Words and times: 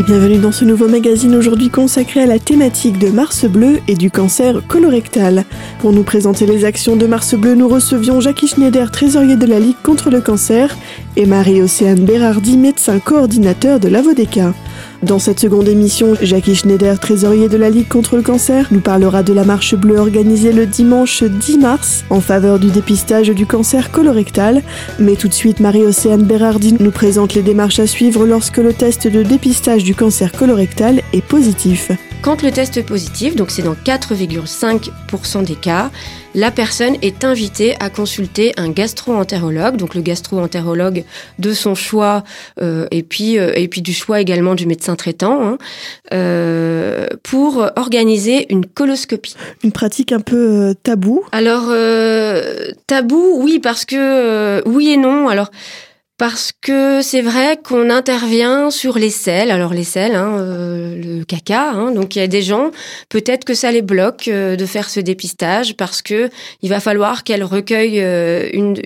et 0.00 0.02
bienvenue 0.02 0.38
dans 0.38 0.52
ce 0.52 0.64
nouveau 0.64 0.88
magazine 0.88 1.34
aujourd'hui 1.34 1.68
consacré 1.68 2.22
à 2.22 2.26
la 2.26 2.38
thématique 2.38 2.98
de 2.98 3.08
Mars 3.08 3.44
Bleu 3.44 3.80
et 3.86 3.94
du 3.94 4.10
cancer 4.10 4.62
colorectal. 4.66 5.44
Pour 5.78 5.92
nous 5.92 6.04
présenter 6.04 6.46
les 6.46 6.64
actions 6.64 6.96
de 6.96 7.06
Mars 7.06 7.34
Bleu, 7.34 7.54
nous 7.54 7.68
recevions 7.68 8.18
Jackie 8.18 8.46
Schneider, 8.46 8.90
trésorier 8.90 9.36
de 9.36 9.44
la 9.44 9.58
Ligue 9.58 9.76
contre 9.82 10.08
le 10.08 10.22
cancer, 10.22 10.74
et 11.16 11.26
Marie-Océane 11.26 12.04
Berardi, 12.04 12.56
médecin 12.56 12.98
coordinateur 12.98 13.80
de 13.80 13.88
l'Avodeca. 13.88 14.54
Dans 15.02 15.18
cette 15.18 15.40
seconde 15.40 15.68
émission, 15.68 16.14
Jackie 16.20 16.54
Schneider, 16.54 16.98
trésorier 17.00 17.48
de 17.48 17.56
la 17.56 17.70
Ligue 17.70 17.88
contre 17.88 18.16
le 18.16 18.22
cancer, 18.22 18.68
nous 18.70 18.80
parlera 18.80 19.22
de 19.22 19.32
la 19.32 19.44
marche 19.44 19.74
bleue 19.74 19.98
organisée 19.98 20.52
le 20.52 20.66
dimanche 20.66 21.22
10 21.22 21.58
mars 21.58 22.04
en 22.10 22.20
faveur 22.20 22.58
du 22.58 22.70
dépistage 22.70 23.30
du 23.30 23.46
cancer 23.46 23.90
colorectal. 23.90 24.62
Mais 24.98 25.16
tout 25.16 25.28
de 25.28 25.34
suite, 25.34 25.60
Marie-Océane 25.60 26.24
Berardi 26.24 26.74
nous 26.78 26.90
présente 26.90 27.34
les 27.34 27.42
démarches 27.42 27.80
à 27.80 27.86
suivre 27.86 28.26
lorsque 28.26 28.58
le 28.58 28.74
test 28.74 29.08
de 29.08 29.22
dépistage 29.22 29.84
du 29.84 29.94
cancer 29.94 30.32
colorectal 30.32 31.02
est 31.12 31.24
positif. 31.24 31.90
Quand 32.22 32.42
le 32.42 32.52
test 32.52 32.76
est 32.76 32.82
positif, 32.82 33.34
donc 33.34 33.50
c'est 33.50 33.62
dans 33.62 33.72
4,5% 33.72 35.42
des 35.42 35.54
cas, 35.54 35.90
la 36.34 36.50
personne 36.50 36.96
est 37.00 37.24
invitée 37.24 37.74
à 37.80 37.88
consulter 37.88 38.52
un 38.58 38.68
gastro-entérologue, 38.68 39.76
donc 39.76 39.94
le 39.94 40.02
gastro-entérologue 40.02 41.04
de 41.38 41.52
son 41.54 41.74
choix 41.74 42.22
euh, 42.60 42.86
et 42.90 43.02
puis 43.02 43.38
euh, 43.38 43.52
et 43.56 43.68
puis 43.68 43.80
du 43.80 43.94
choix 43.94 44.20
également 44.20 44.54
du 44.54 44.66
médecin 44.66 44.96
traitant 44.96 45.42
hein, 45.42 45.58
euh, 46.12 47.06
pour 47.22 47.66
organiser 47.76 48.52
une 48.52 48.66
coloscopie. 48.66 49.34
Une 49.64 49.72
pratique 49.72 50.12
un 50.12 50.20
peu 50.20 50.74
tabou. 50.82 51.24
Alors 51.32 51.72
tabou, 52.86 53.40
oui 53.40 53.60
parce 53.60 53.86
que 53.86 54.62
oui 54.68 54.90
et 54.90 54.98
non. 54.98 55.28
Alors 55.28 55.50
parce 56.20 56.52
que 56.52 57.00
c'est 57.00 57.22
vrai 57.22 57.56
qu'on 57.56 57.88
intervient 57.88 58.70
sur 58.70 58.98
les 58.98 59.08
selles. 59.08 59.50
Alors 59.50 59.72
les 59.72 59.84
selles, 59.84 60.14
hein, 60.14 60.36
euh, 60.38 61.18
le 61.18 61.24
caca. 61.24 61.70
Hein, 61.70 61.92
donc 61.92 62.14
il 62.14 62.18
y 62.18 62.22
a 62.22 62.26
des 62.26 62.42
gens, 62.42 62.72
peut-être 63.08 63.46
que 63.46 63.54
ça 63.54 63.72
les 63.72 63.80
bloque 63.80 64.28
euh, 64.28 64.54
de 64.54 64.66
faire 64.66 64.90
ce 64.90 65.00
dépistage 65.00 65.78
parce 65.78 66.02
que 66.02 66.28
il 66.60 66.68
va 66.68 66.78
falloir 66.78 67.24
qu'elle 67.24 67.42
recueille 67.42 68.02
euh, 68.02 68.50
une 68.52 68.76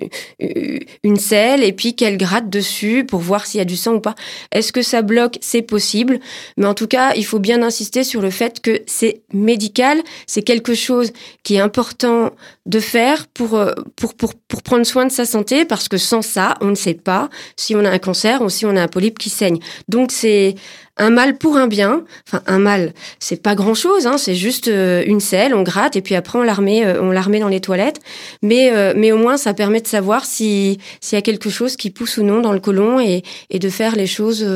une 1.02 1.16
selle 1.16 1.64
et 1.64 1.72
puis 1.72 1.96
qu'elle 1.96 2.18
gratte 2.18 2.50
dessus 2.50 3.04
pour 3.04 3.18
voir 3.18 3.46
s'il 3.46 3.58
y 3.58 3.62
a 3.62 3.64
du 3.64 3.74
sang 3.74 3.94
ou 3.94 4.00
pas. 4.00 4.14
Est-ce 4.52 4.72
que 4.72 4.82
ça 4.82 5.02
bloque? 5.02 5.38
C'est 5.40 5.62
possible, 5.62 6.20
mais 6.56 6.66
en 6.66 6.74
tout 6.74 6.86
cas, 6.86 7.14
il 7.16 7.26
faut 7.26 7.40
bien 7.40 7.64
insister 7.64 8.04
sur 8.04 8.20
le 8.20 8.30
fait 8.30 8.60
que 8.60 8.82
c'est 8.86 9.22
médical, 9.32 10.00
c'est 10.28 10.42
quelque 10.42 10.74
chose 10.74 11.12
qui 11.42 11.56
est 11.56 11.60
important 11.60 12.30
de 12.66 12.78
faire 12.78 13.26
pour 13.26 13.60
pour 13.96 14.14
pour 14.14 14.34
pour 14.36 14.62
prendre 14.62 14.86
soin 14.86 15.04
de 15.04 15.10
sa 15.10 15.24
santé 15.24 15.64
parce 15.64 15.88
que 15.88 15.96
sans 15.96 16.22
ça, 16.22 16.54
on 16.60 16.66
ne 16.66 16.76
sait 16.76 16.94
pas 16.94 17.23
si 17.56 17.74
on 17.74 17.84
a 17.84 17.90
un 17.90 17.98
cancer 17.98 18.42
ou 18.42 18.48
si 18.48 18.66
on 18.66 18.76
a 18.76 18.82
un 18.82 18.88
polype 18.88 19.18
qui 19.18 19.30
saigne. 19.30 19.58
Donc 19.88 20.12
c'est 20.12 20.54
un 20.96 21.10
mal 21.10 21.38
pour 21.38 21.56
un 21.56 21.66
bien. 21.66 22.04
Enfin, 22.28 22.42
un 22.46 22.58
mal, 22.58 22.92
c'est 23.18 23.42
pas 23.42 23.54
grand 23.54 23.74
chose, 23.74 24.06
hein, 24.06 24.18
c'est 24.18 24.34
juste 24.34 24.68
euh, 24.68 25.02
une 25.06 25.20
selle, 25.20 25.54
on 25.54 25.62
gratte 25.62 25.96
et 25.96 26.02
puis 26.02 26.14
après 26.14 26.38
on 26.38 26.42
la 26.42 26.54
remet, 26.54 26.84
euh, 26.84 27.02
on 27.02 27.10
la 27.10 27.24
dans 27.24 27.48
les 27.48 27.60
toilettes. 27.60 28.00
Mais, 28.42 28.70
euh, 28.70 28.92
mais 28.96 29.10
au 29.10 29.16
moins, 29.16 29.36
ça 29.36 29.54
permet 29.54 29.80
de 29.80 29.88
savoir 29.88 30.24
si 30.24 30.78
s'il 31.00 31.16
y 31.16 31.18
a 31.18 31.22
quelque 31.22 31.50
chose 31.50 31.76
qui 31.76 31.90
pousse 31.90 32.18
ou 32.18 32.22
non 32.22 32.40
dans 32.40 32.52
le 32.52 32.60
côlon 32.60 33.00
et, 33.00 33.22
et 33.50 33.58
de 33.58 33.68
faire 33.68 33.96
les 33.96 34.06
choses 34.06 34.46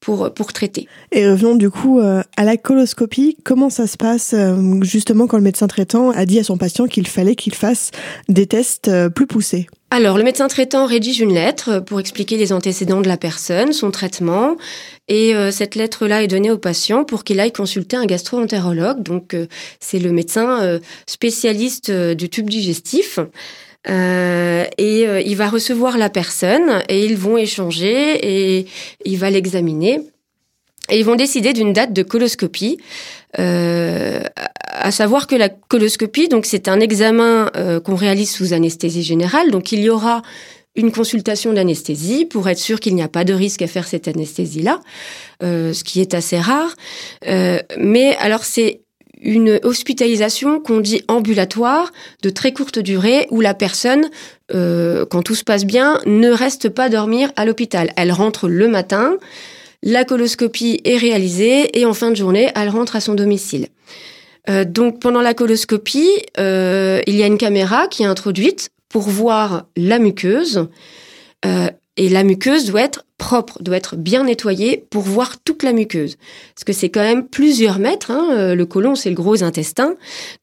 pour, 0.00 0.32
pour 0.32 0.52
traiter. 0.52 0.88
Et 1.12 1.28
revenons 1.28 1.54
du 1.54 1.70
coup 1.70 2.00
à 2.00 2.44
la 2.44 2.56
coloscopie. 2.56 3.36
Comment 3.44 3.70
ça 3.70 3.86
se 3.86 3.96
passe 3.96 4.34
justement 4.80 5.26
quand 5.26 5.36
le 5.36 5.42
médecin 5.42 5.66
traitant 5.66 6.10
a 6.10 6.24
dit 6.24 6.38
à 6.38 6.44
son 6.44 6.56
patient 6.56 6.86
qu'il 6.86 7.06
fallait 7.06 7.36
qu'il 7.36 7.54
fasse 7.54 7.90
des 8.28 8.46
tests 8.46 8.90
plus 9.10 9.26
poussés? 9.26 9.66
Alors, 9.94 10.18
le 10.18 10.24
médecin 10.24 10.48
traitant 10.48 10.86
rédige 10.86 11.20
une 11.20 11.32
lettre 11.32 11.78
pour 11.78 12.00
expliquer 12.00 12.36
les 12.36 12.52
antécédents 12.52 13.00
de 13.00 13.06
la 13.06 13.16
personne, 13.16 13.72
son 13.72 13.92
traitement, 13.92 14.56
et 15.06 15.36
euh, 15.36 15.52
cette 15.52 15.76
lettre-là 15.76 16.24
est 16.24 16.26
donnée 16.26 16.50
au 16.50 16.58
patient 16.58 17.04
pour 17.04 17.22
qu'il 17.22 17.38
aille 17.38 17.52
consulter 17.52 17.96
un 17.96 18.04
gastro-entérologue. 18.04 19.04
Donc, 19.04 19.34
euh, 19.34 19.46
c'est 19.78 20.00
le 20.00 20.10
médecin 20.10 20.60
euh, 20.64 20.80
spécialiste 21.06 21.92
du 21.92 22.28
tube 22.28 22.50
digestif. 22.50 23.20
et 23.86 25.06
il 25.26 25.36
va 25.36 25.48
recevoir 25.48 25.96
la 25.96 26.10
personne 26.10 26.82
et 26.88 27.04
ils 27.04 27.16
vont 27.16 27.36
échanger 27.36 28.18
et 28.20 28.66
il 29.04 29.16
va 29.16 29.30
l'examiner. 29.30 30.00
Et 30.90 30.98
ils 30.98 31.04
vont 31.04 31.16
décider 31.16 31.52
d'une 31.52 31.72
date 31.72 31.92
de 31.92 32.02
coloscopie. 32.02 32.78
Euh, 33.38 34.22
à 34.66 34.90
savoir 34.90 35.26
que 35.26 35.34
la 35.34 35.48
coloscopie, 35.48 36.28
donc 36.28 36.46
c'est 36.46 36.68
un 36.68 36.78
examen 36.80 37.50
euh, 37.56 37.80
qu'on 37.80 37.94
réalise 37.94 38.30
sous 38.30 38.52
anesthésie 38.52 39.02
générale. 39.02 39.50
Donc 39.50 39.72
il 39.72 39.80
y 39.80 39.90
aura 39.90 40.22
une 40.76 40.92
consultation 40.92 41.52
d'anesthésie 41.52 42.24
pour 42.24 42.48
être 42.48 42.58
sûr 42.58 42.80
qu'il 42.80 42.94
n'y 42.94 43.02
a 43.02 43.08
pas 43.08 43.24
de 43.24 43.32
risque 43.32 43.62
à 43.62 43.66
faire 43.66 43.86
cette 43.86 44.08
anesthésie-là, 44.08 44.80
euh, 45.42 45.72
ce 45.72 45.84
qui 45.84 46.00
est 46.00 46.14
assez 46.14 46.38
rare. 46.38 46.74
Euh, 47.28 47.60
mais 47.78 48.16
alors 48.16 48.44
c'est 48.44 48.80
une 49.20 49.58
hospitalisation 49.62 50.60
qu'on 50.60 50.80
dit 50.80 51.02
ambulatoire 51.08 51.92
de 52.22 52.30
très 52.30 52.52
courte 52.52 52.78
durée 52.78 53.26
où 53.30 53.40
la 53.40 53.54
personne, 53.54 54.10
euh, 54.52 55.06
quand 55.06 55.22
tout 55.22 55.36
se 55.36 55.44
passe 55.44 55.64
bien, 55.64 56.00
ne 56.04 56.30
reste 56.30 56.68
pas 56.68 56.88
dormir 56.88 57.30
à 57.36 57.46
l'hôpital. 57.46 57.92
Elle 57.96 58.12
rentre 58.12 58.48
le 58.48 58.68
matin, 58.68 59.16
la 59.84 60.04
coloscopie 60.04 60.80
est 60.84 60.96
réalisée 60.96 61.78
et 61.78 61.84
en 61.84 61.92
fin 61.92 62.10
de 62.10 62.16
journée, 62.16 62.50
elle 62.56 62.70
rentre 62.70 62.96
à 62.96 63.00
son 63.00 63.14
domicile. 63.14 63.68
Euh, 64.48 64.64
donc 64.64 64.98
pendant 64.98 65.20
la 65.20 65.34
coloscopie, 65.34 66.08
euh, 66.38 67.00
il 67.06 67.14
y 67.14 67.22
a 67.22 67.26
une 67.26 67.38
caméra 67.38 67.86
qui 67.86 68.02
est 68.02 68.06
introduite 68.06 68.70
pour 68.88 69.02
voir 69.02 69.66
la 69.76 69.98
muqueuse. 69.98 70.68
Euh, 71.44 71.68
et 71.96 72.08
la 72.08 72.24
muqueuse 72.24 72.66
doit 72.66 72.82
être 72.82 73.04
propre, 73.18 73.62
doit 73.62 73.76
être 73.76 73.96
bien 73.96 74.24
nettoyée 74.24 74.84
pour 74.90 75.02
voir 75.02 75.40
toute 75.40 75.62
la 75.62 75.72
muqueuse. 75.72 76.16
Parce 76.54 76.64
que 76.64 76.72
c'est 76.72 76.88
quand 76.88 77.02
même 77.02 77.26
plusieurs 77.26 77.78
mètres, 77.78 78.10
hein, 78.10 78.54
le 78.54 78.66
côlon 78.66 78.96
c'est 78.96 79.10
le 79.10 79.14
gros 79.14 79.42
intestin. 79.42 79.94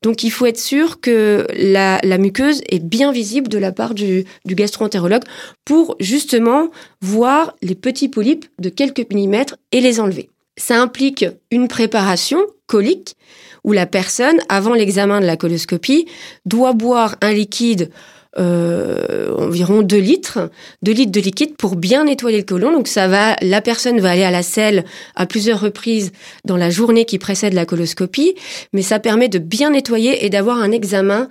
Donc 0.01 0.23
il 0.23 0.31
faut 0.31 0.45
être 0.45 0.59
sûr 0.59 1.01
que 1.01 1.45
la, 1.55 1.99
la 2.03 2.17
muqueuse 2.17 2.61
est 2.69 2.83
bien 2.83 3.11
visible 3.11 3.49
de 3.49 3.57
la 3.57 3.71
part 3.71 3.93
du, 3.93 4.23
du 4.45 4.55
gastro-entérologue 4.55 5.23
pour 5.65 5.95
justement 5.99 6.69
voir 7.01 7.55
les 7.61 7.75
petits 7.75 8.09
polypes 8.09 8.45
de 8.59 8.69
quelques 8.69 9.11
millimètres 9.11 9.57
et 9.71 9.81
les 9.81 9.99
enlever. 9.99 10.29
Ça 10.57 10.81
implique 10.81 11.25
une 11.49 11.67
préparation 11.67 12.39
colique 12.67 13.15
où 13.63 13.73
la 13.73 13.85
personne, 13.85 14.39
avant 14.49 14.73
l'examen 14.73 15.21
de 15.21 15.25
la 15.25 15.37
coloscopie, 15.37 16.07
doit 16.45 16.73
boire 16.73 17.15
un 17.21 17.31
liquide 17.31 17.91
euh, 18.39 19.35
environ 19.37 19.81
2 19.81 19.97
litres, 19.97 20.49
2 20.83 20.91
litres 20.91 21.11
de 21.11 21.19
liquide 21.19 21.57
pour 21.57 21.75
bien 21.75 22.05
nettoyer 22.05 22.37
le 22.37 22.45
côlon. 22.45 22.71
Donc 22.71 22.87
ça 22.87 23.07
va, 23.07 23.35
la 23.41 23.61
personne 23.61 23.99
va 23.99 24.11
aller 24.11 24.23
à 24.23 24.31
la 24.31 24.43
selle 24.43 24.85
à 25.15 25.25
plusieurs 25.25 25.59
reprises 25.59 26.11
dans 26.45 26.57
la 26.57 26.69
journée 26.69 27.05
qui 27.05 27.17
précède 27.17 27.53
la 27.53 27.65
coloscopie, 27.65 28.35
mais 28.73 28.81
ça 28.81 28.99
permet 28.99 29.27
de 29.27 29.39
bien 29.39 29.71
nettoyer 29.71 30.25
et 30.25 30.29
d'avoir 30.29 30.59
un 30.59 30.71
examen 30.71 31.27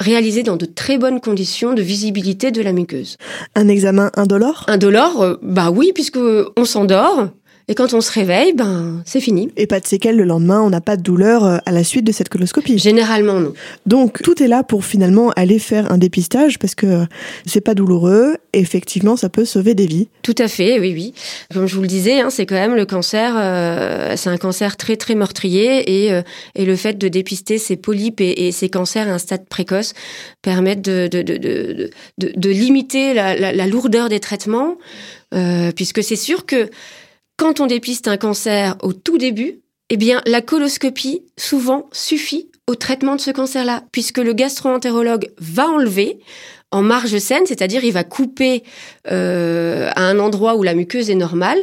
réalisé 0.00 0.42
dans 0.42 0.56
de 0.56 0.64
très 0.64 0.98
bonnes 0.98 1.20
conditions 1.20 1.74
de 1.74 1.82
visibilité 1.82 2.50
de 2.50 2.62
la 2.62 2.72
muqueuse. 2.72 3.16
Un 3.54 3.68
examen 3.68 4.10
indolore? 4.16 4.64
Indolore, 4.66 5.22
euh, 5.22 5.34
bah 5.42 5.70
oui, 5.70 5.92
puisque 5.94 6.18
on 6.56 6.64
s'endort, 6.64 7.28
et 7.70 7.74
quand 7.76 7.94
on 7.94 8.00
se 8.00 8.10
réveille, 8.10 8.52
ben 8.52 9.00
c'est 9.04 9.20
fini. 9.20 9.48
Et 9.56 9.68
pas 9.68 9.78
de 9.78 9.86
séquelles 9.86 10.16
le 10.16 10.24
lendemain, 10.24 10.60
on 10.60 10.70
n'a 10.70 10.80
pas 10.80 10.96
de 10.96 11.02
douleur 11.02 11.44
euh, 11.44 11.58
à 11.66 11.70
la 11.70 11.84
suite 11.84 12.04
de 12.04 12.10
cette 12.10 12.28
coloscopie. 12.28 12.78
Généralement 12.78 13.38
non. 13.38 13.52
Donc 13.86 14.20
tout 14.22 14.42
est 14.42 14.48
là 14.48 14.64
pour 14.64 14.84
finalement 14.84 15.30
aller 15.36 15.60
faire 15.60 15.92
un 15.92 15.96
dépistage 15.96 16.58
parce 16.58 16.74
que 16.74 17.06
c'est 17.46 17.60
pas 17.60 17.74
douloureux. 17.74 18.38
Effectivement, 18.54 19.16
ça 19.16 19.28
peut 19.28 19.44
sauver 19.44 19.74
des 19.74 19.86
vies. 19.86 20.08
Tout 20.24 20.34
à 20.38 20.48
fait, 20.48 20.80
oui, 20.80 20.92
oui. 20.92 21.14
Comme 21.54 21.68
je 21.68 21.76
vous 21.76 21.82
le 21.82 21.86
disais, 21.86 22.20
hein, 22.20 22.28
c'est 22.28 22.44
quand 22.44 22.56
même 22.56 22.74
le 22.74 22.86
cancer. 22.86 23.34
Euh, 23.36 24.14
c'est 24.16 24.30
un 24.30 24.36
cancer 24.36 24.76
très 24.76 24.96
très 24.96 25.14
meurtrier 25.14 26.06
et, 26.06 26.12
euh, 26.12 26.22
et 26.56 26.64
le 26.64 26.74
fait 26.74 26.98
de 26.98 27.06
dépister 27.06 27.58
ces 27.58 27.76
polypes 27.76 28.20
et, 28.20 28.48
et, 28.48 28.50
ces 28.50 28.68
cancers 28.68 29.06
à 29.06 29.12
un 29.12 29.18
stade 29.18 29.46
précoce 29.46 29.94
permettent 30.42 30.82
de 30.82 31.06
de, 31.06 31.22
de, 31.22 31.36
de, 31.36 31.90
de, 32.18 32.32
de 32.34 32.50
limiter 32.50 33.14
la, 33.14 33.36
la, 33.36 33.52
la, 33.52 33.66
lourdeur 33.68 34.08
des 34.08 34.18
traitements, 34.18 34.76
euh, 35.34 35.70
puisque 35.70 36.02
c'est 36.02 36.16
sûr 36.16 36.46
que 36.46 36.68
quand 37.40 37.58
on 37.58 37.66
dépiste 37.66 38.06
un 38.06 38.18
cancer 38.18 38.76
au 38.82 38.92
tout 38.92 39.16
début, 39.16 39.62
eh 39.88 39.96
bien, 39.96 40.20
la 40.26 40.42
coloscopie, 40.42 41.22
souvent, 41.38 41.88
suffit 41.90 42.50
au 42.66 42.74
traitement 42.74 43.16
de 43.16 43.20
ce 43.22 43.30
cancer-là, 43.30 43.82
puisque 43.92 44.18
le 44.18 44.34
gastro-entérologue 44.34 45.30
va 45.38 45.66
enlever 45.66 46.20
en 46.70 46.82
marge 46.82 47.16
saine, 47.16 47.46
c'est-à-dire 47.46 47.82
il 47.82 47.92
va 47.92 48.04
couper 48.04 48.62
euh, 49.10 49.90
à 49.96 50.02
un 50.02 50.18
endroit 50.18 50.54
où 50.56 50.62
la 50.62 50.74
muqueuse 50.74 51.08
est 51.08 51.14
normale, 51.14 51.58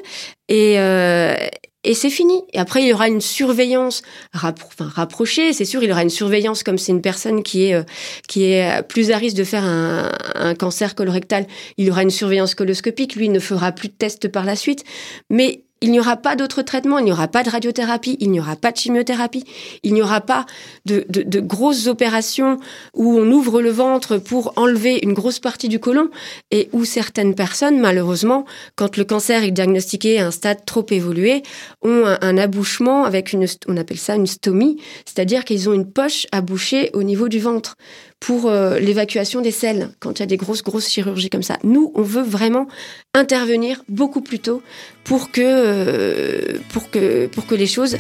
et, 0.50 0.80
euh, 0.80 1.36
et 1.84 1.94
c'est 1.94 2.10
fini. 2.10 2.42
Et 2.54 2.58
après, 2.58 2.82
il 2.82 2.88
y 2.88 2.94
aura 2.94 3.08
une 3.08 3.22
surveillance 3.22 4.02
rapprochée. 4.34 5.54
C'est 5.54 5.64
sûr, 5.64 5.84
il 5.84 5.90
y 5.90 5.92
aura 5.92 6.02
une 6.02 6.10
surveillance 6.10 6.64
comme 6.64 6.80
c'est 6.80 6.92
une 6.92 7.04
personne 7.04 7.44
qui 7.44 7.66
est, 7.66 7.76
euh, 7.76 7.84
qui 8.28 8.46
est 8.46 8.82
plus 8.90 9.12
à 9.12 9.18
risque 9.18 9.38
de 9.38 9.44
faire 9.44 9.64
un, 9.64 10.12
un, 10.34 10.56
cancer 10.56 10.96
colorectal. 10.96 11.46
Il 11.78 11.86
y 11.86 11.92
aura 11.92 12.02
une 12.02 12.10
surveillance 12.10 12.56
coloscopique. 12.56 13.16
Lui, 13.16 13.30
ne 13.30 13.40
fera 13.40 13.72
plus 13.72 13.90
de 13.90 13.94
tests 13.94 14.28
par 14.28 14.44
la 14.44 14.56
suite. 14.56 14.84
Mais 15.30 15.64
Il 15.82 15.92
n'y 15.92 16.00
aura 16.00 16.18
pas 16.18 16.36
d'autres 16.36 16.64
traitements, 16.64 16.98
il 16.98 17.06
n'y 17.06 17.12
aura 17.12 17.28
pas 17.28 17.44
de 17.44 17.50
radiothérapie, 17.50 18.18
il 18.20 18.32
n'y 18.32 18.40
aura 18.40 18.56
pas 18.56 18.72
de 18.72 18.78
chimiothérapie, 18.78 19.44
il 19.84 19.94
n'y 19.94 20.02
aura 20.02 20.22
pas 20.22 20.48
de, 20.86 21.06
grosses 21.40 21.86
opérations 21.86 22.58
où 22.96 23.20
on 23.20 23.32
ouvre 23.32 23.62
le 23.62 23.70
ventre 23.70 24.18
pour 24.18 24.54
enlever 24.56 25.00
une 25.04 25.14
grosse 25.14 25.40
partie 25.40 25.70
du 25.70 25.80
côlon 25.80 26.10
et 26.50 26.70
où 26.74 26.84
certaines 26.84 27.36
personnes, 27.36 27.80
malheureusement, 27.80 28.46
quand 28.76 28.98
le 28.98 29.04
cancer 29.04 29.44
est 29.44 29.52
diagnostiqué 29.52 30.20
à 30.20 30.28
un 30.28 30.32
stade 30.32 30.66
trop 30.66 30.86
évolué, 30.90 31.44
ont 31.84 32.06
un, 32.06 32.38
abouchement 32.38 33.04
avec 33.06 33.34
une, 33.34 33.46
on 33.68 33.78
appelle 33.78 34.00
ça 34.00 34.16
une 34.16 34.28
stomie, 34.28 34.82
c'est-à-dire 35.06 35.46
qu'ils 35.46 35.70
ont 35.70 35.74
une 35.74 35.92
poche 35.92 36.26
à 36.32 36.42
boucher 36.42 36.90
au 36.94 37.04
niveau 37.04 37.28
du 37.28 37.40
ventre 37.40 37.76
pour 38.20 38.48
euh, 38.48 38.80
l'évacuation 38.80 39.42
des 39.42 39.52
selles 39.52 39.90
quand 40.00 40.20
il 40.20 40.22
y 40.22 40.24
a 40.24 40.28
des 40.28 40.38
grosses 40.38 40.64
grosses 40.64 40.90
chirurgies 40.90 41.30
comme 41.30 41.44
ça. 41.44 41.58
Nous, 41.64 41.92
on 41.96 42.02
veut 42.02 42.24
vraiment 42.24 42.68
intervenir 43.14 43.84
beaucoup 43.90 44.22
plus 44.22 44.40
tôt 44.40 44.62
pour 45.04 45.32
que 45.32 45.42
euh, 45.44 46.58
pour 46.74 46.90
que 46.90 47.56
les 47.56 47.68
choses 47.68 47.98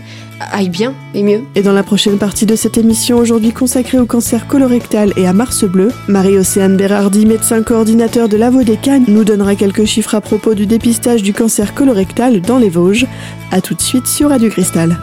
aillent 0.51 0.69
bien 0.69 0.95
et 1.13 1.23
mieux. 1.23 1.41
Et 1.55 1.61
dans 1.61 1.73
la 1.73 1.83
prochaine 1.83 2.17
partie 2.17 2.45
de 2.45 2.55
cette 2.55 2.77
émission 2.77 3.17
aujourd'hui 3.17 3.51
consacrée 3.51 3.99
au 3.99 4.05
cancer 4.05 4.47
colorectal 4.47 5.13
et 5.17 5.27
à 5.27 5.33
Mars 5.33 5.63
bleu, 5.63 5.91
Marie-Océane 6.07 6.77
Berardi, 6.77 7.25
médecin 7.25 7.63
coordinateur 7.63 8.27
de 8.27 8.37
la 8.37 8.49
Vodécane, 8.49 9.05
nous 9.07 9.23
donnera 9.23 9.55
quelques 9.55 9.85
chiffres 9.85 10.15
à 10.15 10.21
propos 10.21 10.55
du 10.55 10.65
dépistage 10.65 11.23
du 11.23 11.33
cancer 11.33 11.73
colorectal 11.73 12.41
dans 12.41 12.57
les 12.57 12.69
Vosges. 12.69 13.05
À 13.51 13.61
tout 13.61 13.75
de 13.75 13.81
suite 13.81 14.07
sur 14.07 14.29
Radio 14.29 14.49
Cristal. 14.49 14.97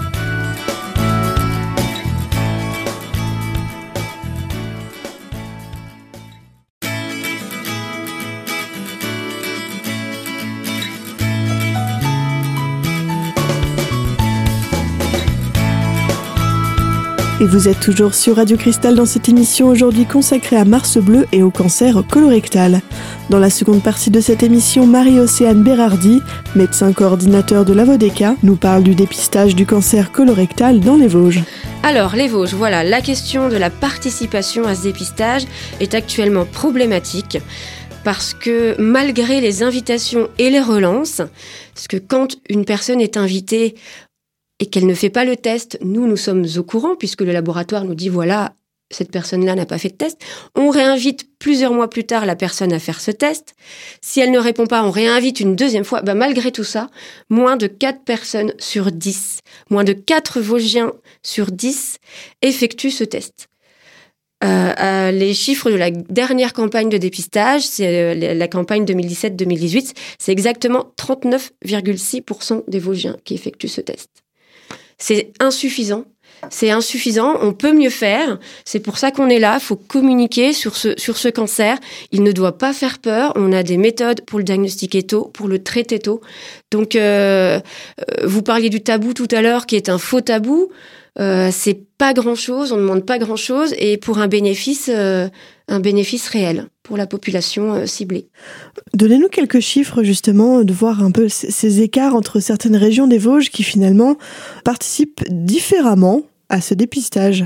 Et 17.44 17.46
vous 17.46 17.68
êtes 17.68 17.80
toujours 17.80 18.14
sur 18.14 18.36
Radio 18.36 18.56
Cristal 18.56 18.94
dans 18.94 19.04
cette 19.04 19.28
émission 19.28 19.68
aujourd'hui 19.68 20.06
consacrée 20.06 20.56
à 20.56 20.64
Mars 20.64 20.96
bleu 20.96 21.26
et 21.30 21.42
au 21.42 21.50
cancer 21.50 22.02
colorectal. 22.10 22.80
Dans 23.28 23.38
la 23.38 23.50
seconde 23.50 23.82
partie 23.82 24.10
de 24.10 24.22
cette 24.22 24.42
émission, 24.42 24.86
Marie-Océane 24.86 25.62
Berardi, 25.62 26.22
médecin 26.56 26.94
coordinateur 26.94 27.66
de 27.66 27.74
la 27.74 27.84
Vodeka, 27.84 28.36
nous 28.42 28.56
parle 28.56 28.82
du 28.82 28.94
dépistage 28.94 29.54
du 29.54 29.66
cancer 29.66 30.10
colorectal 30.10 30.80
dans 30.80 30.96
les 30.96 31.06
Vosges. 31.06 31.42
Alors, 31.82 32.16
les 32.16 32.28
Vosges, 32.28 32.54
voilà, 32.54 32.82
la 32.82 33.02
question 33.02 33.50
de 33.50 33.58
la 33.58 33.68
participation 33.68 34.64
à 34.64 34.74
ce 34.74 34.84
dépistage 34.84 35.42
est 35.80 35.92
actuellement 35.92 36.46
problématique 36.46 37.36
parce 38.04 38.32
que 38.32 38.74
malgré 38.80 39.42
les 39.42 39.62
invitations 39.62 40.30
et 40.38 40.48
les 40.48 40.60
relances, 40.60 41.20
parce 41.74 41.88
que 41.88 41.98
quand 41.98 42.36
une 42.48 42.64
personne 42.64 43.02
est 43.02 43.18
invitée 43.18 43.74
et 44.60 44.66
qu'elle 44.66 44.86
ne 44.86 44.94
fait 44.94 45.10
pas 45.10 45.24
le 45.24 45.36
test, 45.36 45.78
nous, 45.82 46.06
nous 46.06 46.16
sommes 46.16 46.46
au 46.56 46.62
courant 46.62 46.96
puisque 46.96 47.22
le 47.22 47.32
laboratoire 47.32 47.84
nous 47.84 47.94
dit 47.94 48.08
voilà, 48.08 48.54
cette 48.90 49.10
personne-là 49.10 49.54
n'a 49.54 49.66
pas 49.66 49.78
fait 49.78 49.90
de 49.90 49.96
test. 49.96 50.18
On 50.54 50.70
réinvite 50.70 51.28
plusieurs 51.38 51.72
mois 51.72 51.90
plus 51.90 52.04
tard 52.04 52.26
la 52.26 52.36
personne 52.36 52.72
à 52.72 52.78
faire 52.78 53.00
ce 53.00 53.10
test. 53.10 53.54
Si 54.00 54.20
elle 54.20 54.30
ne 54.30 54.38
répond 54.38 54.66
pas, 54.66 54.84
on 54.84 54.90
réinvite 54.90 55.40
une 55.40 55.56
deuxième 55.56 55.84
fois. 55.84 56.02
Ben, 56.02 56.14
malgré 56.14 56.52
tout 56.52 56.64
ça, 56.64 56.88
moins 57.28 57.56
de 57.56 57.66
4 57.66 58.04
personnes 58.04 58.54
sur 58.58 58.92
10, 58.92 59.40
moins 59.70 59.84
de 59.84 59.92
4 59.92 60.40
Vosgiens 60.40 60.92
sur 61.22 61.50
10 61.50 61.98
effectuent 62.42 62.90
ce 62.90 63.04
test. 63.04 63.48
Euh, 64.42 64.74
euh, 64.78 65.10
les 65.10 65.32
chiffres 65.32 65.70
de 65.70 65.76
la 65.76 65.90
dernière 65.90 66.52
campagne 66.52 66.90
de 66.90 66.98
dépistage, 66.98 67.62
c'est 67.62 67.86
euh, 67.86 68.34
la 68.34 68.48
campagne 68.48 68.84
2017-2018, 68.84 69.94
c'est 70.18 70.32
exactement 70.32 70.92
39,6% 70.98 72.64
des 72.68 72.78
Vosgiens 72.78 73.16
qui 73.24 73.34
effectuent 73.34 73.68
ce 73.68 73.80
test 73.80 74.23
c'est 74.98 75.32
insuffisant. 75.40 76.04
C'est 76.50 76.70
insuffisant, 76.70 77.36
on 77.40 77.52
peut 77.52 77.72
mieux 77.72 77.90
faire. 77.90 78.38
C'est 78.64 78.80
pour 78.80 78.98
ça 78.98 79.10
qu'on 79.10 79.28
est 79.28 79.38
là. 79.38 79.54
Il 79.60 79.64
faut 79.64 79.76
communiquer 79.76 80.52
sur 80.52 80.76
ce, 80.76 81.28
cancer. 81.28 81.78
Il 82.12 82.22
ne 82.22 82.32
doit 82.32 82.58
pas 82.58 82.72
faire 82.72 82.98
peur. 82.98 83.32
On 83.36 83.52
a 83.52 83.62
des 83.62 83.76
méthodes 83.76 84.20
pour 84.22 84.38
le 84.38 84.44
diagnostiquer 84.44 85.02
tôt, 85.04 85.30
pour 85.32 85.48
le 85.48 85.62
traiter 85.62 85.98
tôt. 85.98 86.20
Donc, 86.70 86.96
euh, 86.96 87.60
euh, 88.00 88.26
vous 88.26 88.42
parliez 88.42 88.70
du 88.70 88.82
tabou 88.82 89.14
tout 89.14 89.28
à 89.30 89.40
l'heure, 89.40 89.66
qui 89.66 89.76
est 89.76 89.88
un 89.88 89.98
faux 89.98 90.20
tabou. 90.20 90.70
Euh, 91.20 91.50
c'est 91.52 91.80
pas 91.96 92.12
grand 92.12 92.34
chose, 92.34 92.72
on 92.72 92.76
ne 92.76 92.82
demande 92.82 93.06
pas 93.06 93.18
grand 93.18 93.36
chose, 93.36 93.72
et 93.78 93.96
pour 93.98 94.18
un 94.18 94.26
bénéfice, 94.26 94.90
euh, 94.92 95.28
un 95.68 95.78
bénéfice 95.78 96.28
réel 96.28 96.66
pour 96.82 96.96
la 96.96 97.06
population 97.06 97.74
euh, 97.74 97.86
ciblée. 97.86 98.26
Donnez-nous 98.94 99.28
quelques 99.28 99.60
chiffres 99.60 100.02
justement, 100.02 100.64
de 100.64 100.72
voir 100.72 101.04
un 101.04 101.12
peu 101.12 101.28
ces 101.28 101.82
écarts 101.82 102.16
entre 102.16 102.40
certaines 102.40 102.76
régions 102.76 103.06
des 103.06 103.18
Vosges 103.18 103.50
qui 103.50 103.62
finalement 103.62 104.16
participent 104.64 105.22
différemment 105.30 106.22
à 106.48 106.60
ce 106.60 106.74
dépistage. 106.74 107.44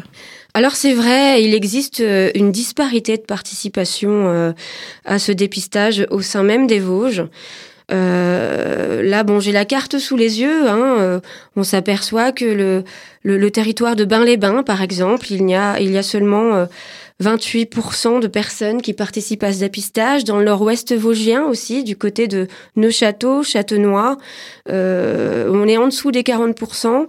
Alors 0.55 0.75
c'est 0.75 0.95
vrai, 0.95 1.45
il 1.45 1.55
existe 1.55 2.03
une 2.35 2.51
disparité 2.51 3.17
de 3.17 3.23
participation 3.23 4.55
à 5.05 5.19
ce 5.19 5.31
dépistage 5.31 6.07
au 6.11 6.21
sein 6.21 6.43
même 6.43 6.67
des 6.67 6.81
Vosges. 6.81 7.25
Euh, 7.91 9.03
là, 9.03 9.23
bon, 9.23 9.41
j'ai 9.41 9.53
la 9.53 9.65
carte 9.65 9.99
sous 9.99 10.17
les 10.17 10.41
yeux. 10.41 10.69
Hein, 10.69 10.97
euh, 10.99 11.21
on 11.57 11.63
s'aperçoit 11.63 12.33
que 12.33 12.85
le, 13.25 13.51
territoire 13.51 13.97
de 13.97 14.05
Bain-les-Bains, 14.05 14.63
par 14.63 14.83
exemple, 14.83 15.27
il 15.31 15.49
y 15.49 15.55
a, 15.55 15.81
il 15.81 15.91
y 15.91 15.99
a 15.99 16.03
seulement 16.03 16.67
28% 17.23 18.17
euh, 18.17 18.21
de 18.21 18.27
personnes 18.27 18.83
qui 18.83 18.93
participent 18.93 19.43
à 19.43 19.53
ce 19.53 19.61
dépistage. 19.61 20.25
Dans 20.25 20.39
le 20.39 20.45
nord-ouest 20.45 20.95
vosgien 20.95 21.45
aussi, 21.45 21.83
du 21.83 21.97
côté 21.97 22.29
de 22.29 22.47
Neuchâteau, 22.77 23.43
Châtenois, 23.43 24.19
on 24.69 25.69
est 25.69 25.77
en 25.77 25.87
dessous 25.87 26.11
des 26.11 26.23
40%. 26.23 27.07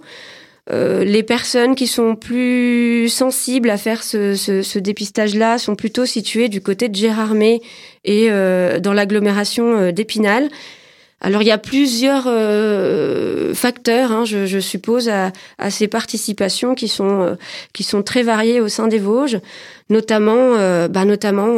Les 0.69 1.23
personnes 1.23 1.75
qui 1.75 1.87
sont 1.87 2.15
plus 2.15 3.09
sensibles 3.09 3.69
à 3.69 3.77
faire 3.77 4.03
ce 4.03 4.79
dépistage-là 4.79 5.57
sont 5.57 5.75
plutôt 5.75 6.05
situées 6.05 6.49
du 6.49 6.61
côté 6.61 6.89
de 6.89 6.95
Gérardmer 6.95 7.61
et 8.05 8.27
euh, 8.29 8.79
dans 8.79 8.93
l'agglomération 8.93 9.77
euh, 9.77 9.91
d'Épinal. 9.91 10.49
Alors 11.21 11.41
il 11.41 11.47
y 11.47 11.51
a 11.51 11.57
plusieurs 11.57 12.25
euh, 12.27 13.53
facteurs, 13.53 14.11
hein, 14.11 14.23
je, 14.23 14.45
je, 14.45 14.59
suppose, 14.59 15.09
à, 15.09 15.33
à, 15.57 15.69
ces 15.69 15.87
participations 15.87 16.75
qui 16.75 16.87
sont 16.87 17.21
euh, 17.21 17.35
qui 17.73 17.83
sont 17.83 18.03
très 18.03 18.23
variées 18.23 18.61
au 18.61 18.69
sein 18.69 18.87
des 18.87 18.99
Vosges, 18.99 19.39
notamment, 19.89 20.55
euh, 20.55 20.87
bah, 20.87 21.03
notamment, 21.03 21.57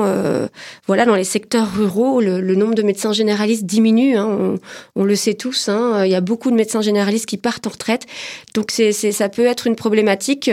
voilà, 0.87 1.05
dans 1.05 1.15
les 1.15 1.23
secteurs 1.23 1.71
ruraux, 1.71 2.21
le, 2.21 2.41
le, 2.41 2.55
nombre 2.55 2.73
de 2.73 2.81
médecins 2.81 3.13
généralistes 3.13 3.65
diminue. 3.65 4.17
Hein, 4.17 4.27
on, 4.27 4.55
on, 4.95 5.03
le 5.03 5.15
sait 5.15 5.35
tous. 5.35 5.69
Hein, 5.69 6.05
il 6.05 6.11
y 6.11 6.15
a 6.15 6.21
beaucoup 6.21 6.49
de 6.49 6.55
médecins 6.55 6.81
généralistes 6.81 7.27
qui 7.27 7.37
partent 7.37 7.67
en 7.67 7.71
retraite, 7.71 8.07
donc 8.55 8.71
c'est, 8.71 8.91
ça 8.91 9.29
peut 9.29 9.45
être 9.45 9.67
une 9.67 9.75
problématique 9.75 10.49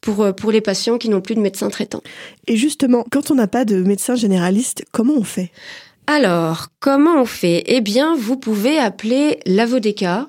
pour 0.00 0.34
pour 0.34 0.50
les 0.50 0.60
patients 0.60 0.98
qui 0.98 1.08
n'ont 1.08 1.20
plus 1.20 1.36
de 1.36 1.40
médecins 1.40 1.70
traitants. 1.70 2.02
Et 2.48 2.56
justement, 2.56 3.04
quand 3.10 3.30
on 3.30 3.36
n'a 3.36 3.46
pas 3.46 3.64
de 3.64 3.82
médecin 3.82 4.16
généraliste, 4.16 4.84
comment 4.90 5.14
on 5.14 5.24
fait? 5.24 5.52
Alors, 6.10 6.68
comment 6.80 7.20
on 7.20 7.26
fait? 7.26 7.62
Eh 7.66 7.82
bien, 7.82 8.16
vous 8.16 8.38
pouvez 8.38 8.78
appeler 8.78 9.40
l'Avodeca. 9.44 10.28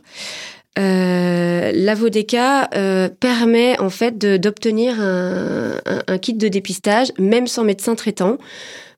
Euh, 0.78 1.72
L'Avodeca 1.74 2.68
euh, 2.76 3.08
permet 3.08 3.80
en 3.80 3.90
fait 3.90 4.18
d'obtenir 4.18 5.00
un, 5.00 6.18
kit 6.18 6.34
de 6.34 6.50
dépistage, 6.50 7.14
même 7.18 7.48
sans 7.48 7.64
médecin 7.64 7.96
traitant. 7.96 8.38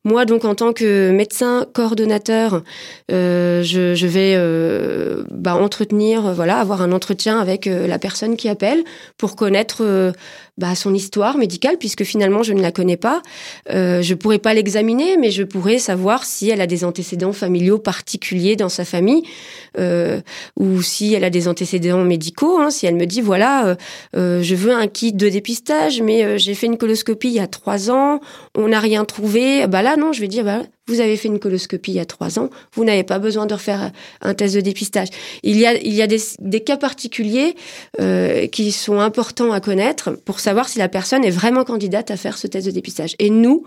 Moi, 0.03 0.25
donc, 0.25 0.43
en 0.43 0.55
tant 0.55 0.73
que 0.73 1.11
médecin 1.11 1.67
coordonnateur, 1.71 2.63
euh, 3.11 3.61
je, 3.61 4.07
vais 4.07 4.33
euh, 4.35 5.23
bah, 5.29 5.55
entretenir, 5.55 6.33
voilà, 6.33 6.57
avoir 6.57 6.81
un 6.81 6.91
entretien 6.91 7.39
avec 7.39 7.67
la 7.67 7.99
personne 7.99 8.37
qui 8.37 8.49
appelle 8.49 8.83
pour 9.19 9.35
connaître 9.35 10.13
bah, 10.61 10.75
son 10.75 10.93
histoire 10.93 11.37
médicale, 11.37 11.77
puisque 11.77 12.03
finalement, 12.03 12.43
je 12.43 12.53
ne 12.53 12.61
la 12.61 12.71
connais 12.71 12.95
pas. 12.95 13.21
Euh, 13.69 14.01
je 14.01 14.13
pourrais 14.13 14.39
pas 14.39 14.53
l'examiner, 14.53 15.17
mais 15.17 15.31
je 15.31 15.43
pourrais 15.43 15.79
savoir 15.79 16.23
si 16.23 16.49
elle 16.49 16.61
a 16.61 16.67
des 16.67 16.85
antécédents 16.85 17.33
familiaux 17.33 17.79
particuliers 17.79 18.55
dans 18.55 18.69
sa 18.69 18.85
famille, 18.85 19.23
ou 20.57 20.81
si 20.81 21.13
elle 21.13 21.23
a 21.23 21.29
des 21.29 21.47
antécédents 21.47 22.03
médicaux. 22.03 22.59
Hein, 22.59 22.69
si 22.69 22.85
elle 22.85 22.95
me 22.95 23.05
dit, 23.05 23.21
voilà, 23.21 23.75
je 24.13 24.55
veux 24.55 24.73
un 24.73 24.87
kit 24.87 25.13
de 25.13 25.27
dépistage, 25.27 26.01
mais 26.01 26.37
j'ai 26.37 26.53
fait 26.53 26.67
une 26.67 26.77
coloscopie 26.77 27.29
il 27.29 27.33
y 27.35 27.39
a 27.39 27.47
trois 27.47 27.89
ans, 27.89 28.19
on 28.55 28.67
n'a 28.69 28.79
rien 28.79 29.03
trouvé. 29.03 29.67
Bah 29.67 29.81
là, 29.81 29.97
non, 29.97 30.13
je 30.13 30.21
vais 30.21 30.27
dire, 30.27 30.43
bah, 30.43 30.61
vous 30.87 30.99
avez 30.99 31.15
fait 31.17 31.27
une 31.27 31.39
coloscopie 31.39 31.91
il 31.91 31.95
y 31.95 31.99
a 31.99 32.05
trois 32.05 32.39
ans, 32.39 32.49
vous 32.73 32.83
n'avez 32.83 33.03
pas 33.03 33.19
besoin 33.19 33.45
de 33.45 33.53
refaire 33.53 33.91
un 34.21 34.33
test 34.33 34.55
de 34.55 34.61
dépistage. 34.61 35.07
Il 35.43 35.57
y 35.57 35.65
a, 35.65 35.75
il 35.75 35.93
y 35.93 36.01
a 36.01 36.07
des, 36.07 36.59
cas 36.61 36.77
particuliers 36.77 37.55
euh, 37.99 38.47
qui 38.47 38.71
sont 38.71 38.99
importants 38.99 39.51
à 39.51 39.59
connaître 39.59 40.11
pour 40.25 40.39
savoir 40.39 40.69
si 40.69 40.79
la 40.79 40.89
personne 40.89 41.23
est 41.23 41.31
vraiment 41.31 41.63
candidate 41.63 42.11
à 42.11 42.17
faire 42.17 42.37
ce 42.37 42.47
test 42.47 42.65
de 42.65 42.71
dépistage. 42.71 43.15
Et 43.19 43.29
nous, 43.29 43.63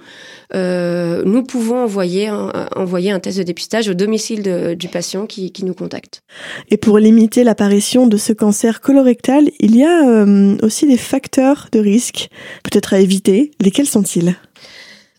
euh, 0.54 1.22
nous 1.24 1.42
pouvons 1.42 1.78
envoyer 1.78 2.28
un, 2.28 2.52
envoyer 2.76 3.10
un 3.10 3.20
test 3.20 3.38
de 3.38 3.42
dépistage 3.42 3.88
au 3.88 3.94
domicile 3.94 4.76
du 4.76 4.88
patient 4.88 5.26
qui, 5.26 5.52
nous 5.64 5.74
contacte. 5.74 6.20
Et 6.70 6.76
pour 6.76 6.98
limiter 6.98 7.42
l'apparition 7.42 8.06
de 8.06 8.16
ce 8.16 8.32
cancer 8.32 8.80
colorectal, 8.80 9.50
il 9.60 9.76
y 9.76 9.84
a 9.84 10.06
euh, 10.06 10.56
aussi 10.62 10.86
des 10.86 10.98
facteurs 10.98 11.68
de 11.72 11.78
risque 11.78 12.28
peut-être 12.64 12.92
à 12.92 13.00
éviter. 13.00 13.52
Lesquels 13.60 13.86
sont-ils? 13.86 14.36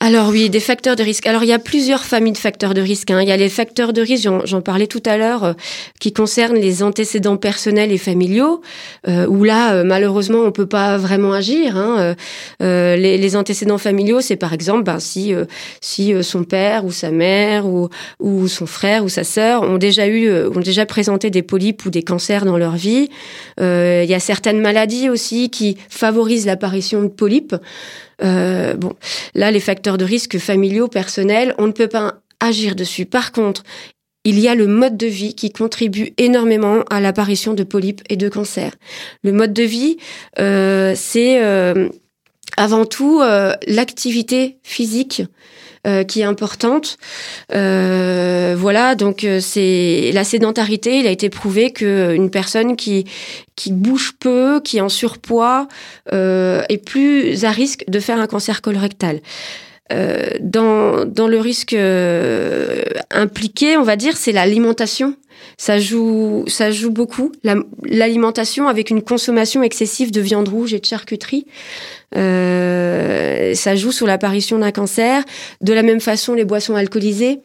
Alors 0.01 0.27
oui, 0.27 0.49
des 0.49 0.59
facteurs 0.59 0.97
de 0.97 1.03
risque. 1.03 1.25
Alors 1.25 1.43
il 1.43 1.47
y 1.47 1.53
a 1.53 1.59
plusieurs 1.59 2.03
familles 2.03 2.33
de 2.33 2.37
facteurs 2.37 2.73
de 2.73 2.81
risque. 2.81 3.11
Hein. 3.11 3.21
Il 3.21 3.29
y 3.29 3.31
a 3.31 3.37
les 3.37 3.47
facteurs 3.47 3.93
de 3.93 4.01
risque, 4.01 4.27
j'en 4.43 4.61
parlais 4.61 4.87
tout 4.87 5.01
à 5.05 5.17
l'heure, 5.17 5.43
euh, 5.45 5.53
qui 6.01 6.11
concernent 6.11 6.57
les 6.57 6.83
antécédents 6.83 7.37
personnels 7.37 7.93
et 7.93 7.97
familiaux, 7.97 8.61
euh, 9.07 9.25
où 9.25 9.45
là, 9.45 9.73
euh, 9.73 9.83
malheureusement, 9.85 10.39
on 10.39 10.51
peut 10.51 10.65
pas 10.65 10.97
vraiment 10.97 11.31
agir. 11.31 11.77
Hein. 11.77 12.15
Euh, 12.61 12.95
les, 12.97 13.17
les, 13.17 13.35
antécédents 13.37 13.77
familiaux, 13.77 14.19
c'est 14.19 14.35
par 14.35 14.51
exemple 14.51 14.83
ben, 14.83 14.99
si 14.99 15.33
si 15.79 16.13
son 16.23 16.43
père 16.43 16.85
ou 16.85 16.91
sa 16.91 17.11
mère 17.11 17.65
ou, 17.65 17.89
ou 18.19 18.47
son 18.47 18.65
frère 18.65 19.03
ou 19.05 19.09
sa 19.09 19.23
sœur 19.23 19.63
ont 19.63 19.77
déjà 19.77 20.07
eu 20.07 20.29
ont 20.47 20.59
déjà 20.59 20.85
présenté 20.85 21.29
des 21.29 21.41
polypes 21.41 21.85
ou 21.85 21.89
des 21.89 22.03
cancers 22.03 22.45
dans 22.45 22.57
leur 22.57 22.75
vie. 22.75 23.09
il 23.59 24.09
y 24.09 24.13
a 24.13 24.19
certaines 24.19 24.61
maladies 24.61 25.09
aussi 25.09 25.49
qui 25.49 25.77
favorisent 25.89 26.45
l'apparition 26.45 27.01
de 27.01 27.07
polypes. 27.07 27.55
Euh, 28.23 28.73
bon, 28.75 28.93
là, 29.33 29.51
les 29.51 29.59
facteurs 29.59 29.97
de 29.97 30.05
risque 30.05 30.37
familiaux, 30.37 30.87
personnels, 30.87 31.53
on 31.57 31.67
ne 31.67 31.71
peut 31.71 31.87
pas 31.87 32.15
agir 32.39 32.75
dessus. 32.75 33.05
Par 33.05 33.31
contre, 33.31 33.63
il 34.25 34.39
y 34.39 34.47
a 34.47 34.55
le 34.55 34.67
mode 34.67 34.97
de 34.97 35.07
vie 35.07 35.35
qui 35.35 35.51
contribue 35.51 36.13
énormément 36.17 36.83
à 36.89 36.99
l'apparition 36.99 37.53
de 37.53 37.63
polypes 37.63 38.01
et 38.09 38.17
de 38.17 38.27
cancers. 38.27 38.73
Le 39.23 39.31
mode 39.31 39.53
de 39.53 39.63
vie, 39.63 39.97
euh, 40.39 40.93
c'est 40.95 41.43
euh, 41.43 41.89
avant 42.57 42.85
tout 42.85 43.21
l'activité 43.67 44.57
physique 44.63 45.23
euh, 45.85 46.03
qui 46.03 46.21
est 46.21 46.23
importante. 46.23 46.97
Euh, 47.53 48.55
voilà, 48.57 48.95
donc 48.95 49.23
euh, 49.23 49.39
c'est 49.39 50.09
la 50.15 50.23
sédentarité. 50.23 50.97
Il 50.97 51.05
a 51.05 51.11
été 51.11 51.29
prouvé 51.29 51.69
que 51.69 52.15
une 52.15 52.31
personne 52.31 52.75
qui 52.75 53.05
qui 53.55 53.71
bouge 53.71 54.13
peu, 54.19 54.61
qui 54.61 54.77
est 54.77 54.81
en 54.81 54.89
surpoids, 54.89 55.67
est 56.11 56.83
plus 56.83 57.45
à 57.45 57.51
risque 57.51 57.83
de 57.87 57.99
faire 57.99 58.19
un 58.19 58.25
cancer 58.25 58.63
colorectal. 58.63 59.19
Euh, 59.93 60.29
dans, 60.41 61.05
dans 61.05 61.27
le 61.27 61.39
risque 61.39 61.75
impliqué, 63.11 63.77
on 63.77 63.83
va 63.83 63.95
dire, 63.95 64.17
c'est 64.17 64.31
l'alimentation. 64.31 65.15
Ça 65.57 65.79
joue, 65.79 66.43
ça 66.47 66.71
joue 66.71 66.91
beaucoup. 66.91 67.31
L'alimentation 67.83 68.67
avec 68.67 68.89
une 68.89 69.01
consommation 69.01 69.63
excessive 69.63 70.11
de 70.11 70.21
viande 70.21 70.49
rouge 70.49 70.73
et 70.73 70.79
de 70.79 70.85
charcuterie. 70.85 71.45
Euh, 72.15 73.53
ça 73.53 73.75
joue 73.75 73.91
sur 73.91 74.05
l'apparition 74.05 74.59
d'un 74.59 74.71
cancer. 74.71 75.23
De 75.61 75.73
la 75.73 75.83
même 75.83 76.01
façon, 76.01 76.33
les 76.33 76.45
boissons 76.45 76.75
alcoolisées 76.75 77.39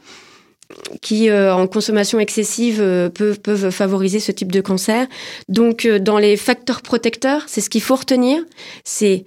qui, 1.02 1.28
euh, 1.28 1.52
en 1.54 1.66
consommation 1.66 2.20
excessive, 2.20 2.80
euh, 2.80 3.08
peuvent, 3.08 3.40
peuvent 3.40 3.70
favoriser 3.70 4.20
ce 4.20 4.32
type 4.32 4.52
de 4.52 4.60
cancer. 4.60 5.06
Donc, 5.48 5.86
dans 5.86 6.18
les 6.18 6.36
facteurs 6.36 6.82
protecteurs, 6.82 7.44
c'est 7.46 7.60
ce 7.60 7.70
qu'il 7.70 7.82
faut 7.82 7.96
retenir, 7.96 8.44
c'est 8.84 9.24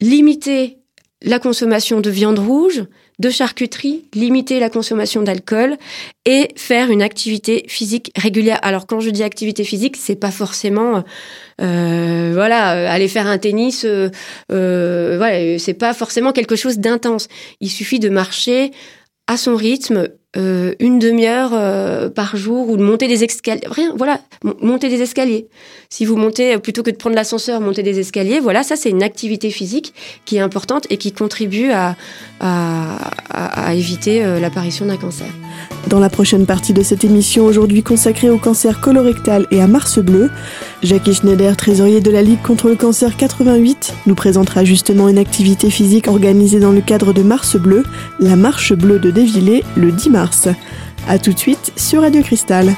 limiter 0.00 0.78
la 1.24 1.38
consommation 1.38 2.00
de 2.00 2.10
viande 2.10 2.38
rouge, 2.38 2.84
de 3.18 3.30
charcuterie, 3.30 4.04
limiter 4.14 4.60
la 4.60 4.68
consommation 4.68 5.22
d'alcool 5.22 5.76
et 6.26 6.48
faire 6.56 6.90
une 6.90 7.02
activité 7.02 7.64
physique 7.68 8.12
régulière. 8.16 8.58
Alors 8.62 8.86
quand 8.86 9.00
je 9.00 9.10
dis 9.10 9.22
activité 9.22 9.64
physique, 9.64 9.96
c'est 9.96 10.16
pas 10.16 10.30
forcément 10.30 11.04
euh, 11.60 12.30
voilà 12.34 12.90
aller 12.90 13.08
faire 13.08 13.26
un 13.26 13.38
tennis. 13.38 13.84
Euh, 13.84 14.10
euh, 14.52 15.14
voilà, 15.16 15.58
c'est 15.58 15.74
pas 15.74 15.94
forcément 15.94 16.32
quelque 16.32 16.56
chose 16.56 16.78
d'intense. 16.78 17.28
Il 17.60 17.70
suffit 17.70 18.00
de 18.00 18.08
marcher 18.08 18.72
à 19.26 19.36
son 19.36 19.56
rythme 19.56 20.08
euh, 20.36 20.74
une 20.80 20.98
demi-heure 20.98 21.50
euh, 21.52 22.10
par 22.10 22.36
jour 22.36 22.68
ou 22.68 22.76
de 22.76 22.82
monter 22.82 23.06
des 23.06 23.22
escaliers. 23.22 23.60
Rien, 23.70 23.92
voilà, 23.96 24.20
monter 24.60 24.88
des 24.88 25.00
escaliers. 25.00 25.46
Si 25.90 26.04
vous 26.04 26.16
montez, 26.16 26.54
euh, 26.54 26.58
plutôt 26.58 26.82
que 26.82 26.90
de 26.90 26.96
prendre 26.96 27.14
l'ascenseur, 27.14 27.60
monter 27.60 27.84
des 27.84 28.00
escaliers, 28.00 28.40
voilà, 28.40 28.64
ça 28.64 28.74
c'est 28.74 28.90
une 28.90 29.04
activité 29.04 29.50
physique 29.50 29.94
qui 30.24 30.36
est 30.36 30.40
importante 30.40 30.86
et 30.90 30.96
qui 30.96 31.12
contribue 31.12 31.70
à, 31.70 31.94
à, 32.40 33.74
éviter 33.74 34.24
l'apparition 34.40 34.86
d'un 34.86 34.96
cancer. 34.96 35.26
Dans 35.88 36.00
la 36.00 36.10
prochaine 36.10 36.46
partie 36.46 36.72
de 36.72 36.82
cette 36.82 37.04
émission, 37.04 37.44
aujourd'hui 37.44 37.82
consacrée 37.82 38.30
au 38.30 38.38
cancer 38.38 38.80
colorectal 38.80 39.46
et 39.50 39.60
à 39.60 39.66
Mars 39.66 39.98
Bleu, 39.98 40.30
Jackie 40.82 41.14
Schneider, 41.14 41.56
trésorier 41.56 42.00
de 42.00 42.10
la 42.10 42.22
Ligue 42.22 42.42
contre 42.42 42.68
le 42.68 42.76
cancer 42.76 43.16
88, 43.16 43.94
nous 44.06 44.14
présentera 44.14 44.64
justement 44.64 45.08
une 45.08 45.18
activité 45.18 45.70
physique 45.70 46.08
organisée 46.08 46.60
dans 46.60 46.72
le 46.72 46.80
cadre 46.80 47.12
de 47.12 47.22
Mars 47.22 47.56
Bleu, 47.56 47.84
la 48.20 48.36
Marche 48.36 48.72
Bleue 48.72 48.98
de 48.98 49.10
Dévillé, 49.10 49.64
le 49.76 49.92
10 49.92 50.10
mars. 50.10 50.23
A 51.08 51.18
tout 51.18 51.32
de 51.32 51.38
suite 51.38 51.72
sur 51.76 52.02
Radio 52.02 52.22
Cristal. 52.22 52.74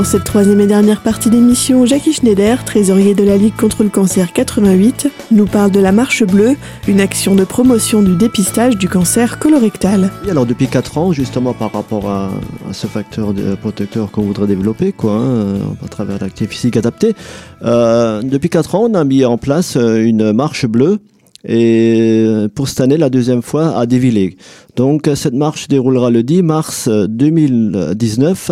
Dans 0.00 0.04
cette 0.04 0.24
troisième 0.24 0.58
et 0.62 0.66
dernière 0.66 1.02
partie 1.02 1.28
d'émission, 1.28 1.84
Jackie 1.84 2.14
Schneider, 2.14 2.64
trésorier 2.64 3.12
de 3.12 3.22
la 3.22 3.36
Ligue 3.36 3.54
contre 3.54 3.82
le 3.82 3.90
cancer 3.90 4.32
88, 4.32 5.08
nous 5.30 5.44
parle 5.44 5.70
de 5.70 5.78
la 5.78 5.92
Marche 5.92 6.24
Bleue, 6.24 6.56
une 6.88 7.02
action 7.02 7.34
de 7.34 7.44
promotion 7.44 8.00
du 8.00 8.16
dépistage 8.16 8.78
du 8.78 8.88
cancer 8.88 9.38
colorectal. 9.38 10.10
alors 10.26 10.46
depuis 10.46 10.68
4 10.68 10.96
ans, 10.96 11.12
justement 11.12 11.52
par 11.52 11.70
rapport 11.74 12.08
à, 12.08 12.30
ce 12.72 12.86
facteur 12.86 13.34
protecteur 13.60 14.10
qu'on 14.10 14.22
voudrait 14.22 14.46
développer, 14.46 14.92
quoi, 14.92 15.16
hein, 15.16 15.58
à 15.84 15.88
travers 15.88 16.18
l'activité 16.18 16.46
physique 16.46 16.78
adaptée, 16.78 17.14
euh, 17.62 18.22
depuis 18.22 18.48
4 18.48 18.76
ans, 18.76 18.88
on 18.90 18.94
a 18.94 19.04
mis 19.04 19.26
en 19.26 19.36
place 19.36 19.76
euh, 19.76 20.02
une 20.02 20.32
Marche 20.32 20.64
Bleue 20.64 21.00
et 21.44 22.26
pour 22.54 22.68
cette 22.68 22.80
année, 22.80 22.96
la 22.96 23.10
deuxième 23.10 23.42
fois 23.42 23.78
à 23.78 23.86
Dévillé. 23.86 24.36
Donc 24.76 25.10
cette 25.14 25.34
marche 25.34 25.68
déroulera 25.68 26.10
le 26.10 26.22
10 26.22 26.42
mars 26.42 26.88
2019, 26.88 28.50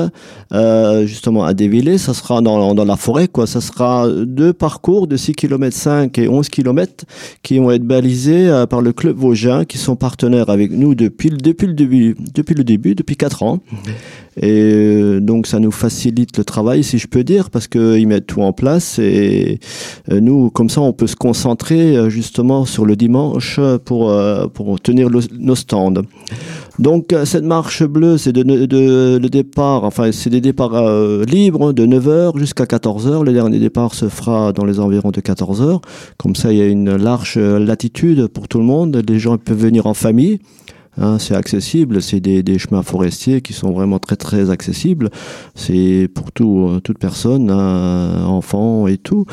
euh, 0.53 1.07
justement 1.07 1.45
à 1.45 1.55
Dévillé. 1.55 1.99
Ça 1.99 2.15
sera 2.15 2.41
dans, 2.41 2.75
dans, 2.75 2.85
la 2.85 2.97
forêt, 2.97 3.29
quoi. 3.29 3.47
Ça 3.47 3.61
sera 3.61 4.09
deux 4.09 4.53
parcours 4.53 5.07
de 5.07 5.17
6 5.17 5.33
km 5.33 5.77
5 5.77 6.19
et 6.19 6.29
11 6.29 6.49
km 6.49 7.05
qui 7.43 7.59
vont 7.59 7.71
être 7.71 7.85
balisés 7.85 8.49
euh, 8.49 8.67
par 8.67 8.81
le 8.81 8.93
club 8.93 9.17
Vosgien, 9.17 9.65
qui 9.65 9.79
sont 9.79 9.97
partenaires 9.97 10.49
avec 10.49 10.73
nous 10.73 10.95
depuis, 10.95 11.31
depuis 11.31 11.67
le 11.67 11.75
début, 11.75 12.17
depuis 12.35 12.55
le 12.55 12.65
début, 12.65 12.95
depuis 12.95 13.17
4 13.17 13.43
ans. 13.43 13.59
Et 14.41 14.73
euh, 14.73 15.21
donc 15.21 15.47
ça 15.47 15.59
nous 15.59 15.71
facilite 15.71 16.37
le 16.39 16.45
travail, 16.45 16.85
si 16.85 16.99
je 16.99 17.09
peux 17.09 17.25
dire, 17.25 17.51
parce 17.51 17.67
qu'ils 17.67 18.07
mettent 18.07 18.27
tout 18.27 18.43
en 18.43 18.53
place 18.53 18.99
et 18.99 19.59
euh, 20.11 20.21
nous, 20.21 20.51
comme 20.51 20.69
ça, 20.69 20.81
on 20.81 20.93
peut 20.93 21.07
se 21.07 21.17
concentrer 21.17 21.97
euh, 21.97 22.09
justement 22.09 22.65
sur 22.65 22.78
le 22.87 22.97
dimanche 22.97 23.61
pour, 23.85 24.13
pour 24.55 24.81
tenir 24.81 25.09
nos 25.11 25.55
stands. 25.55 26.03
Donc 26.79 27.15
cette 27.25 27.45
marche 27.45 27.83
bleue, 27.83 28.19
c'est 28.19 28.33
de, 28.33 28.43
le 28.43 29.29
départ, 29.29 29.85
enfin 29.85 30.13
c'est 30.13 30.31
des 30.31 30.41
départs 30.41 30.81
libres 31.25 31.73
de 31.73 31.87
9h 31.87 32.39
jusqu'à 32.39 32.65
14h. 32.65 33.25
Le 33.25 33.33
dernier 33.33 33.59
départ 33.59 33.95
se 33.95 34.09
fera 34.09 34.53
dans 34.53 34.65
les 34.65 34.79
environs 34.79 35.11
de 35.11 35.21
14h. 35.21 35.81
Comme 36.19 36.37
ça, 36.37 36.53
il 36.53 36.59
y 36.59 36.63
a 36.63 36.67
une 36.67 36.97
large 36.97 37.39
latitude 37.39 38.29
pour 38.29 38.49
tout 38.49 38.59
le 38.59 38.65
monde. 38.65 39.03
Les 39.09 39.19
gens 39.19 39.39
peuvent 39.39 39.59
venir 39.59 39.87
en 39.87 39.95
famille. 39.95 40.39
Hein, 41.01 41.19
c'est 41.19 41.35
accessible, 41.35 42.03
c'est 42.03 42.21
des, 42.21 42.59
chemins 42.59 42.83
forestiers 42.83 43.41
qui 43.41 43.53
sont 43.53 43.73
vraiment 43.73 43.99
très 43.99 44.17
très 44.17 44.51
accessibles. 44.51 45.11
C'est 45.55 46.09
pour 46.13 46.33
tout, 46.33 46.69
euh, 46.69 46.81
toute 46.81 46.99
personne, 46.99 47.51
hein, 47.51 48.25
enfant 48.27 48.89
et 48.89 48.99
tout. 48.99 49.25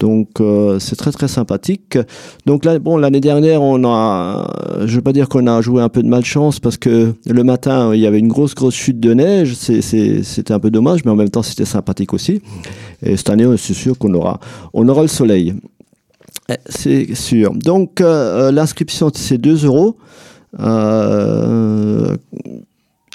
Donc 0.00 0.40
euh, 0.40 0.78
c'est 0.78 0.96
très 0.96 1.12
très 1.12 1.28
sympathique. 1.28 1.98
Donc 2.44 2.64
là, 2.64 2.78
bon, 2.78 2.98
l'année 2.98 3.20
dernière, 3.20 3.62
on 3.62 3.84
a, 3.84 4.46
je 4.84 4.96
veux 4.96 5.02
pas 5.02 5.12
dire 5.12 5.28
qu'on 5.28 5.46
a 5.46 5.60
joué 5.62 5.82
un 5.82 5.88
peu 5.88 6.02
de 6.02 6.08
malchance 6.08 6.60
parce 6.60 6.76
que 6.76 7.14
le 7.26 7.44
matin 7.44 7.94
il 7.94 8.00
y 8.00 8.06
avait 8.06 8.18
une 8.18 8.28
grosse 8.28 8.54
grosse 8.54 8.74
chute 8.74 9.00
de 9.00 9.14
neige. 9.14 9.54
C'était 9.54 10.52
un 10.52 10.60
peu 10.60 10.70
dommage, 10.70 11.04
mais 11.04 11.10
en 11.10 11.16
même 11.16 11.30
temps 11.30 11.42
c'était 11.42 11.64
sympathique 11.64 12.12
aussi. 12.12 12.42
Et 13.02 13.16
cette 13.16 13.30
année, 13.30 13.46
c'est 13.56 13.74
sûr 13.74 13.98
qu'on 13.98 14.12
aura, 14.14 14.40
on 14.72 14.86
aura 14.88 15.02
le 15.02 15.08
soleil. 15.08 15.54
C'est 16.68 17.14
sûr. 17.14 17.54
Donc 17.54 18.00
euh, 18.00 18.52
l'inscription 18.52 19.10
c'est 19.14 19.38
2 19.38 19.64
euros. 19.64 19.96
Euh, 20.60 22.16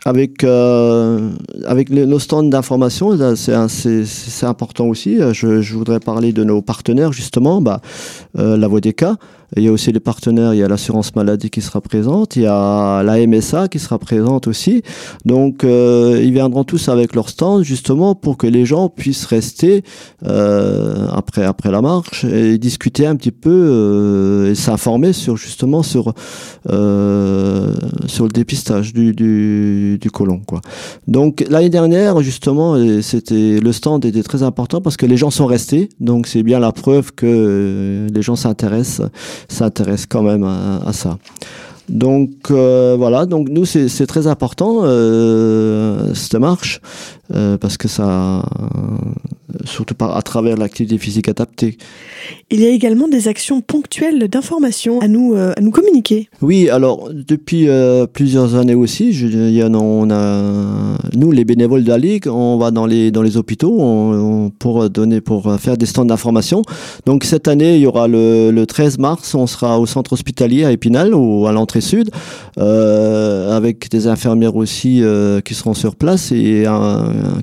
avec 0.06 0.44
euh, 0.44 1.30
avec 1.66 1.90
nos 1.90 2.20
stands 2.20 2.44
d'information, 2.44 3.18
c'est 3.36 4.46
important 4.46 4.86
aussi. 4.86 5.20
Je, 5.34 5.74
voudrais 5.74 6.00
parler 6.00 6.32
de 6.32 6.44
nos 6.44 6.62
partenaires 6.62 7.12
justement, 7.12 7.62
bah, 7.62 7.82
euh, 8.38 8.58
la 8.58 8.68
cas. 8.94 9.18
Il 9.58 9.64
y 9.64 9.68
a 9.68 9.72
aussi 9.72 9.92
les 9.92 10.00
partenaires, 10.00 10.54
il 10.54 10.58
y 10.58 10.64
a 10.64 10.68
l'assurance 10.68 11.16
maladie 11.16 11.50
qui 11.50 11.62
sera 11.62 11.82
présente, 11.82 12.36
il 12.36 12.44
y 12.44 12.48
a 12.48 13.02
la 13.04 13.26
MSA 13.26 13.68
qui 13.68 13.80
sera 13.80 13.98
présente 13.98 14.48
aussi. 14.48 14.84
Donc 15.26 15.64
euh, 15.64 16.22
ils 16.24 16.32
viendront 16.32 16.64
tous 16.64 16.90
avec 16.90 17.16
leur 17.16 17.30
stand 17.30 17.64
justement 17.64 18.16
pour 18.16 18.38
que 18.38 18.48
les 18.48 18.66
gens 18.66 18.90
puissent 18.90 19.26
rester 19.26 19.84
euh, 20.26 21.08
après 21.12 21.46
après 21.46 21.72
la 21.72 21.82
marche 21.82 22.26
et 22.26 22.58
discuter 22.58 23.06
un 23.06 23.16
petit 23.16 23.32
peu 23.32 23.50
euh, 23.50 24.52
et 24.52 24.56
s'informer 24.56 25.14
sur 25.14 25.38
justement 25.38 25.82
sur 25.84 26.14
euh, 26.70 27.74
sur 28.06 28.26
le 28.26 28.32
dépistage 28.32 28.94
du 28.94 29.14
du, 29.14 29.98
du 30.00 30.12
colon 30.12 30.42
quoi. 30.46 30.62
Donc 31.08 31.46
l'année 31.50 31.70
dernière 31.70 32.22
justement 32.22 32.76
c'était 33.02 33.60
le 33.60 33.72
stand 33.72 34.06
était 34.06 34.24
très 34.24 34.44
important 34.44 34.82
parce 34.82 34.98
que 34.98 35.06
les 35.06 35.18
gens 35.18 35.32
sont 35.32 35.46
restés 35.46 35.90
donc 36.00 36.28
c'est 36.28 36.44
bien 36.44 36.60
la 36.60 36.72
preuve 36.72 37.14
que 37.14 38.08
les 38.14 38.22
gens 38.22 38.36
s'intéressent 38.36 39.08
s'intéressent 39.48 40.08
quand 40.08 40.24
même 40.24 40.44
à, 40.44 40.92
ça. 40.94 41.18
Donc 41.90 42.50
voilà, 42.50 43.26
donc 43.26 43.50
nous 43.50 43.66
c'est 43.66 44.08
très 44.08 44.28
important 44.28 44.84
cette 46.14 46.36
marche 46.36 46.82
parce 47.60 47.78
que 47.78 47.88
ça, 47.88 48.44
surtout 49.66 49.96
par, 49.96 50.16
à 50.16 50.22
travers 50.22 50.58
l'activité 50.58 50.98
physique 50.98 51.30
adaptée. 51.30 51.78
Il 52.52 52.62
y 52.62 52.66
a 52.66 52.70
également 52.70 53.08
des 53.08 53.28
actions 53.28 53.62
ponctuelles 53.62 54.28
d'information 54.28 55.00
à 55.02 55.08
nous, 55.08 55.36
euh, 55.36 55.54
à 55.56 55.62
nous 55.62 55.72
communiquer. 55.72 56.30
Oui, 56.42 56.70
alors 56.70 57.10
depuis 57.14 57.68
euh, 57.68 58.06
plusieurs 58.06 58.56
années 58.56 58.76
aussi, 58.76 59.14
je, 59.14 59.28
y 59.28 59.62
a, 59.62 59.70
on 59.70 60.10
a, 60.10 60.98
nous 61.14 61.32
les 61.32 61.46
bénévoles 61.46 61.84
de 61.84 61.90
la 61.90 61.98
Ligue, 61.98 62.28
on 62.28 62.58
va 62.58 62.72
dans 62.72 62.86
les, 62.86 63.12
dans 63.12 63.22
les 63.22 63.38
hôpitaux 63.38 63.78
on, 63.80 64.50
pour, 64.50 64.90
donner, 64.90 65.22
pour 65.22 65.60
faire 65.60 65.78
des 65.78 65.86
stands 65.86 66.06
d'information. 66.06 66.62
Donc 67.06 67.24
cette 67.24 67.48
année, 67.48 67.76
il 67.76 67.82
y 67.82 67.88
aura 67.88 68.08
le, 68.08 68.52
le, 68.52 68.66
13 68.66 68.98
mars, 68.98 69.36
on 69.36 69.48
sera 69.48 69.80
au 69.80 69.86
centre 69.86 70.14
hospitalier 70.14 70.66
à 70.66 70.72
Épinal, 70.72 71.14
ou 71.14 71.48
à 71.48 71.52
l'entrée 71.52 71.79
sud, 71.82 72.12
euh, 72.58 73.56
avec 73.56 73.90
des 73.90 74.08
infirmières 74.08 74.56
aussi 74.56 75.04
euh, 75.04 75.42
qui 75.42 75.54
seront 75.54 75.74
sur 75.74 75.96
place 75.96 76.32
et 76.32 76.66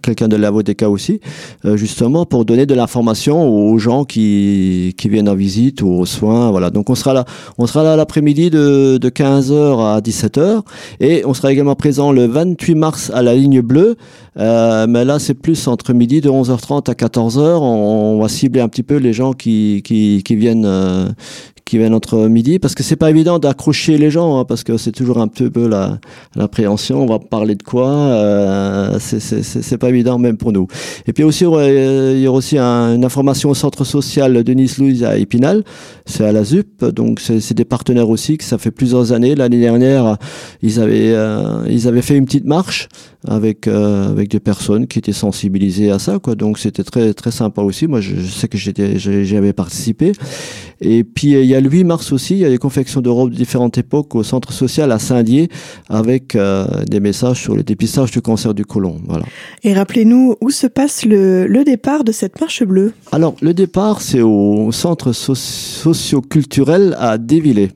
quelqu'un 0.03 0.29
de 0.29 0.37
la 0.37 0.47
l'AVODECA 0.47 0.89
aussi, 0.89 1.21
justement 1.75 2.25
pour 2.25 2.45
donner 2.45 2.67
de 2.67 2.75
l'information 2.75 3.49
aux 3.49 3.79
gens 3.79 4.05
qui 4.05 4.95
qui 4.97 5.09
viennent 5.09 5.29
en 5.29 5.35
visite 5.35 5.83
ou 5.83 5.89
aux 5.89 6.07
soins. 6.07 6.51
Voilà. 6.51 6.71
Donc 6.71 6.89
on 6.89 6.95
sera 6.95 7.13
là, 7.13 7.25
on 7.59 7.67
sera 7.67 7.83
là 7.83 7.97
l'après-midi 7.97 8.51
de, 8.51 8.99
de 8.99 9.09
15h 9.09 9.97
à 9.97 10.01
17h 10.01 10.63
et 11.01 11.25
on 11.27 11.35
sera 11.35 11.53
également 11.53 11.75
présent 11.75 12.13
le 12.13 12.27
28 12.27 12.75
mars 12.75 13.11
à 13.13 13.23
la 13.23 13.35
ligne 13.35 13.61
bleue. 13.61 13.97
Euh, 14.39 14.87
mais 14.87 15.05
là 15.05 15.19
c'est 15.19 15.35
plus 15.35 15.67
entre 15.67 15.93
midi 15.93 16.21
de 16.21 16.29
11h30 16.29 16.91
à 16.91 16.95
14h. 16.95 17.59
On, 17.61 18.19
va 18.19 18.29
cibler 18.29 18.61
un 18.61 18.69
petit 18.69 18.83
peu 18.83 18.97
les 18.97 19.13
gens 19.13 19.33
qui 19.33 19.83
qui, 19.85 20.23
qui 20.25 20.37
viennent 20.37 20.67
euh, 20.67 21.09
qui 21.67 21.79
viennent 21.79 21.95
entre 21.95 22.29
midi, 22.29 22.61
parce 22.61 22.77
que 22.77 22.85
c'est 22.85 22.95
pas 22.95 23.11
évident 23.11 23.41
d'accrocher 23.41 23.99
les 23.99 24.09
gens, 24.09 24.39
hein, 24.39 24.45
parce 24.45 24.63
que 24.63 24.77
c'est 24.77 24.93
toujours 24.93 25.19
un 25.19 25.27
peu, 25.27 25.51
peu 25.51 25.67
la 25.67 25.99
l'appréhension. 26.37 27.03
On 27.03 27.07
va 27.07 27.19
parler 27.19 27.57
de 27.57 27.63
quoi 27.65 27.89
euh, 27.91 28.99
C'est 29.01 29.77
pas 29.77 29.89
évident 29.89 30.17
même 30.19 30.37
pour 30.37 30.53
nous. 30.53 30.69
Et 31.09 31.13
puis 31.13 31.25
aussi, 31.25 31.43
il 31.43 32.21
y 32.21 32.29
aura 32.29 32.39
aussi 32.39 32.57
une 32.57 33.05
information 33.05 33.51
au 33.51 33.55
centre 33.55 33.83
social 33.83 34.45
Denis 34.45 34.75
Louise 34.79 35.03
à 35.03 35.19
Épinal. 35.19 35.65
C'est 36.07 36.25
à 36.25 36.31
la 36.31 36.45
ZUP, 36.45 36.85
donc 36.85 37.19
c'est 37.19 37.55
des 37.55 37.65
partenaires 37.65 38.11
aussi 38.11 38.39
que 38.39 38.45
ça 38.45 38.59
fait 38.59 38.71
plusieurs 38.71 39.11
années. 39.11 39.35
L'année 39.35 39.61
dernière, 39.61 40.19
ils 40.63 40.79
avaient 40.79 41.15
euh, 41.15 41.67
ils 41.69 41.89
avaient 41.89 42.03
fait 42.03 42.17
une 42.17 42.27
petite 42.27 42.45
marche 42.45 42.89
avec 43.27 43.67
euh, 43.67 44.15
avec 44.27 44.31
des 44.31 44.41
personnes 44.41 44.87
qui 44.87 44.99
étaient 44.99 45.13
sensibilisées 45.13 45.91
à 45.91 45.99
ça, 45.99 46.19
quoi. 46.19 46.35
Donc 46.35 46.59
c'était 46.59 46.83
très 46.83 47.15
très 47.15 47.31
sympa 47.31 47.63
aussi. 47.63 47.87
Moi, 47.87 48.01
je, 48.01 48.17
je 48.17 48.27
sais 48.27 48.49
que 48.49 48.59
j'étais 48.59 48.99
j'y 48.99 49.37
avais 49.37 49.53
participé. 49.53 50.13
Et 50.81 51.05
puis 51.05 51.33
il 51.33 51.47
y 51.47 51.55
a 51.55 51.61
le 51.61 51.71
8 51.71 51.85
mars 51.85 52.13
aussi, 52.13 52.35
il 52.35 52.41
y 52.41 52.45
a 52.45 52.51
des 52.51 52.59
confections 52.59 53.01
d'Europe 53.01 53.31
de 53.31 53.37
différentes 53.37 53.79
époques 53.79 54.15
au 54.15 54.23
centre 54.23 54.53
social 54.53 54.93
à 54.93 54.99
Saint-Dié 54.99 55.49
avec 55.89 56.35
euh, 56.35 56.67
des 56.85 57.01
messages 57.01 57.41
sur 57.41 57.57
le 57.57 57.63
dépistage 57.63 58.11
du 58.11 58.21
cancer 58.21 58.53
du 58.53 58.65
côlon. 58.67 59.01
Voilà. 59.07 59.25
Et 59.63 59.73
rappelez-nous 59.73 60.37
où 60.41 60.51
se 60.51 60.67
passe 60.67 61.05
le, 61.05 61.47
le, 61.47 61.65
départ 61.65 62.05
de 62.05 62.13
cette 62.13 62.41
marche 62.41 62.63
bleue 62.63 62.93
Alors 63.13 63.37
le 63.41 63.55
départ 63.55 64.03
c'est 64.03 64.21
au 64.21 64.71
centre 64.73 65.13
socio-culturel 65.13 66.95
à 66.99 67.17
Dévillers. 67.17 67.71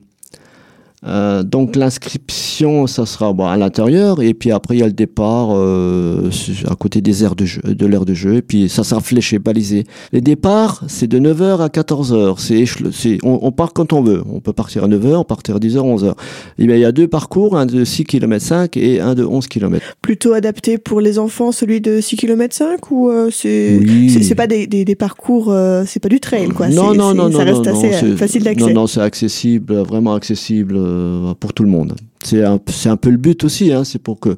Euh, 1.03 1.41
donc 1.41 1.75
l'inscription, 1.75 2.85
ça 2.85 3.07
sera 3.07 3.33
bon, 3.33 3.47
à 3.47 3.57
l'intérieur 3.57 4.21
et 4.21 4.35
puis 4.35 4.51
après 4.51 4.75
il 4.75 4.81
y 4.81 4.83
a 4.83 4.87
le 4.87 4.93
départ 4.93 5.49
euh, 5.51 6.29
à 6.69 6.75
côté 6.75 7.01
des 7.01 7.23
aires 7.23 7.35
de 7.35 7.45
jeu, 7.45 7.61
de 7.63 7.85
l'aire 7.87 8.05
de 8.05 8.13
jeu 8.13 8.35
et 8.35 8.41
puis 8.43 8.69
ça 8.69 8.83
sera 8.83 9.01
fléché, 9.01 9.39
balisé. 9.39 9.85
Les 10.11 10.21
départs, 10.21 10.83
c'est 10.87 11.07
de 11.07 11.19
9h 11.19 11.59
à 11.59 11.69
14h. 11.69 12.35
C'est, 12.37 12.65
c'est 12.91 13.17
on, 13.23 13.39
on, 13.41 13.51
part 13.51 13.73
quand 13.73 13.93
on 13.93 14.03
veut. 14.03 14.21
On 14.31 14.41
peut 14.41 14.53
partir 14.53 14.83
à 14.83 14.87
9h, 14.87 15.15
on 15.15 15.23
partir 15.23 15.55
à 15.55 15.59
10h, 15.59 15.77
11h. 15.77 16.13
Et 16.59 16.67
bien, 16.67 16.75
il 16.75 16.81
y 16.81 16.85
a 16.85 16.91
deux 16.91 17.07
parcours, 17.07 17.57
un 17.57 17.65
de 17.65 17.83
6 17.83 18.03
km 18.03 18.45
5 18.45 18.77
et 18.77 18.99
un 18.99 19.15
de 19.15 19.25
11 19.25 19.47
km. 19.47 19.83
Plutôt 20.03 20.33
adapté 20.33 20.77
pour 20.77 21.01
les 21.01 21.17
enfants, 21.17 21.51
celui 21.51 21.81
de 21.81 21.99
6 21.99 22.15
km 22.15 22.55
5 22.55 22.91
ou 22.91 23.09
euh, 23.09 23.29
c'est, 23.31 23.79
c'est, 24.21 24.35
pas 24.35 24.45
des, 24.45 24.67
des, 24.67 24.85
des 24.85 24.95
parcours, 24.95 25.51
euh, 25.51 25.83
c'est 25.87 25.99
pas 25.99 26.09
du 26.09 26.19
trail 26.19 26.49
quoi. 26.49 26.67
Non, 26.67 26.93
non, 26.93 27.15
non, 27.15 27.29
non, 27.29 27.37
ça 27.37 27.43
reste 27.43 27.65
non, 27.65 27.71
assez 27.71 28.15
facile 28.15 28.43
d'accès. 28.43 28.67
Non, 28.67 28.81
non, 28.81 28.87
c'est 28.87 29.01
accessible, 29.01 29.73
vraiment 29.77 30.13
accessible 30.13 30.77
euh, 30.91 31.33
pour 31.33 31.53
tout 31.53 31.63
le 31.63 31.69
monde. 31.69 31.95
C'est 32.23 32.43
un, 32.43 32.59
un, 32.85 32.97
peu 32.97 33.09
le 33.09 33.17
but 33.17 33.43
aussi, 33.43 33.71
hein, 33.71 33.83
c'est 33.83 33.97
pour 33.97 34.19
que 34.19 34.37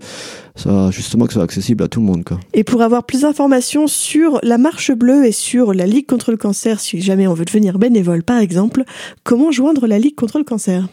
ça, 0.55 0.89
justement, 0.91 1.25
que 1.25 1.33
soit 1.33 1.43
accessible 1.43 1.83
à 1.83 1.87
tout 1.87 1.99
le 1.99 2.05
monde. 2.05 2.23
Quoi. 2.23 2.39
Et 2.53 2.63
pour 2.63 2.81
avoir 2.81 3.05
plus 3.05 3.21
d'informations 3.21 3.87
sur 3.87 4.39
la 4.41 4.57
Marche 4.57 4.91
Bleue 4.91 5.25
et 5.25 5.31
sur 5.33 5.73
la 5.73 5.85
Ligue 5.85 6.05
contre 6.05 6.31
le 6.31 6.37
cancer, 6.37 6.79
si 6.79 7.01
jamais 7.01 7.27
on 7.27 7.33
veut 7.33 7.45
devenir 7.45 7.79
bénévole 7.79 8.23
par 8.23 8.39
exemple, 8.39 8.83
comment 9.23 9.51
joindre 9.51 9.87
la 9.87 9.99
Ligue 9.99 10.15
contre 10.15 10.37
le 10.37 10.45
cancer? 10.45 10.87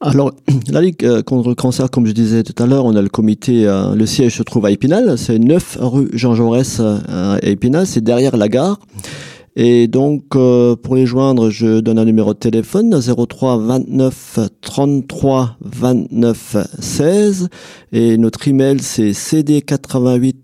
Alors, 0.00 0.32
la 0.70 0.80
Ligue 0.80 1.04
euh, 1.04 1.22
contre 1.22 1.48
le 1.48 1.54
cancer, 1.54 1.90
comme 1.90 2.06
je 2.06 2.12
disais 2.12 2.42
tout 2.42 2.62
à 2.62 2.66
l'heure, 2.66 2.84
on 2.84 2.94
a 2.94 3.02
le 3.02 3.08
comité, 3.08 3.66
euh, 3.66 3.94
le 3.94 4.06
siège 4.06 4.36
se 4.36 4.42
trouve 4.42 4.66
à 4.66 4.70
Épinal, 4.70 5.16
c'est 5.16 5.38
9 5.38 5.78
rue 5.80 6.08
Jean 6.12 6.34
Jaurès 6.34 6.80
à 6.80 7.38
Épinal, 7.42 7.86
c'est 7.86 8.02
derrière 8.02 8.36
la 8.36 8.48
gare. 8.48 8.78
Et 9.56 9.88
donc, 9.88 10.36
euh, 10.36 10.76
pour 10.76 10.94
les 10.94 11.06
joindre, 11.06 11.50
je 11.50 11.80
donne 11.80 11.98
un 11.98 12.04
numéro 12.04 12.34
de 12.34 12.38
téléphone 12.38 13.00
03 13.00 13.58
29 13.58 14.38
33 14.60 15.56
29 15.60 16.56
16 16.78 17.48
et 17.92 18.16
notre 18.18 18.46
email 18.48 18.80
c'est 18.80 19.10
cd88 19.10 20.34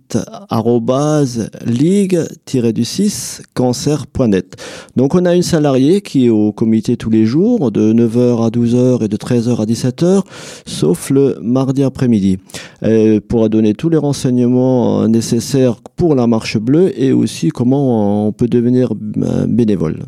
ligue-du-6 1.67 3.43
cancer.net. 3.55 4.57
Donc 4.97 5.15
on 5.15 5.25
a 5.25 5.35
une 5.35 5.43
salariée 5.43 6.01
qui 6.01 6.27
est 6.27 6.31
au 6.31 6.53
comité 6.53 6.97
tous 6.97 7.11
les 7.11 7.27
jours 7.27 7.71
de 7.71 7.93
9h 7.93 8.47
à 8.47 8.51
12h 8.51 9.05
et 9.05 9.09
de 9.09 9.17
13h 9.17 9.61
à 9.61 9.65
17h 9.65 10.23
sauf 10.67 11.11
le 11.11 11.39
mardi 11.41 11.83
après-midi. 11.83 12.39
Elle 12.81 13.21
pourra 13.21 13.49
donner 13.49 13.75
tous 13.75 13.89
les 13.89 13.97
renseignements 13.97 15.09
nécessaires 15.09 15.77
pour 15.97 16.15
la 16.15 16.27
marche 16.27 16.59
bleue 16.59 16.93
et 17.01 17.13
aussi 17.13 17.49
comment 17.49 18.27
on 18.27 18.33
peut 18.33 18.49
devenir 18.49 18.93
euh, 18.93 19.47
bénévole. 19.47 20.01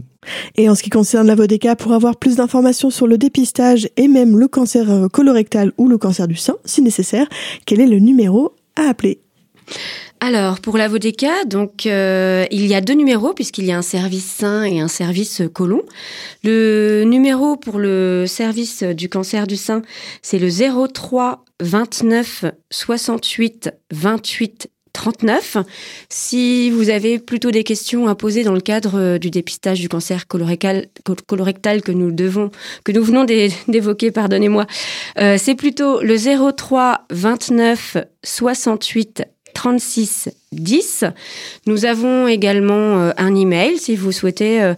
Et 0.57 0.69
en 0.69 0.75
ce 0.75 0.83
qui 0.83 0.90
concerne 0.90 1.27
la 1.27 1.35
Vodeka, 1.35 1.77
pour 1.77 1.92
avoir 1.92 2.16
plus 2.16 2.37
d'informations 2.37 2.90
sur 2.90 3.07
le 3.07 3.19
dépistage 3.19 3.88
et 3.97 4.09
même 4.09 4.38
le 4.38 4.49
cancer 4.49 4.90
euh, 4.90 5.09
colorectal 5.09 5.73
ou 5.79 5.88
le 5.88 5.99
cancer 5.99 6.27
du 6.27 6.37
sein, 6.37 6.57
si 6.64 6.83
nécessaire, 6.83 7.29
quel 7.64 7.81
est 7.81 7.87
le 7.87 7.99
numéro 7.99 8.53
à 8.77 8.88
appeler? 8.88 9.21
Alors 10.20 10.61
pour 10.61 10.79
la 10.79 10.88
Vodeka, 10.88 11.44
donc 11.44 11.87
euh, 11.87 12.46
il 12.50 12.66
y 12.66 12.74
a 12.74 12.81
deux 12.81 12.94
numéros 12.94 13.35
puisqu'il 13.35 13.66
y 13.66 13.72
a 13.72 13.76
un 13.76 13.83
service 13.83 14.24
sein 14.24 14.64
et 14.64 14.81
un 14.81 14.88
service 14.88 15.42
colon. 15.52 15.83
Le 16.42 17.05
numéro 17.05 17.57
pour 17.57 17.79
le 17.79 18.24
service 18.26 18.83
du 18.83 19.09
cancer 19.11 19.46
du 19.46 19.57
sein, 19.57 19.83
c'est 20.22 20.38
le 20.38 20.48
03 20.48 21.44
29 21.61 22.46
68 22.70 23.70
28 23.92 24.70
39. 24.94 25.59
Si 26.09 26.70
vous 26.70 26.88
avez 26.88 27.18
plutôt 27.18 27.50
des 27.50 27.64
questions 27.64 28.09
à 28.09 28.14
poser 28.14 28.44
dans 28.44 28.55
le 28.55 28.62
cadre 28.62 28.98
euh, 28.98 29.18
du 29.18 29.31
dépistage 29.31 29.79
du 29.79 29.90
cancer 29.90 30.26
colorectal, 30.26 30.87
colorectal 31.26 31.83
que 31.83 31.92
nous 31.92 32.11
devons, 32.11 32.50
que 32.83 32.92
nous 32.92 33.05
venons 33.05 33.24
d'évoquer, 33.68 34.11
pardonnez-moi, 34.11 34.66
euh, 35.18 35.37
c'est 35.38 35.55
plutôt 35.55 36.00
le 36.00 36.16
03 36.16 37.02
29 37.11 37.98
68 38.24 39.24
36 39.57 40.29
10. 40.53 41.05
Nous 41.66 41.87
avons 41.87 42.29
également 42.29 42.99
euh, 42.99 43.11
un 43.16 43.35
email 43.35 43.79
si 43.79 43.97
vous 43.97 44.12
souhaitez 44.12 44.75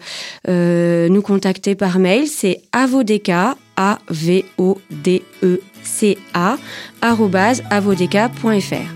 nous 0.46 1.22
contacter 1.22 1.74
par 1.74 1.98
mail, 1.98 2.28
c'est 2.28 2.62
avodeka 2.72 3.56
a 3.76 3.98
e. 4.60 5.58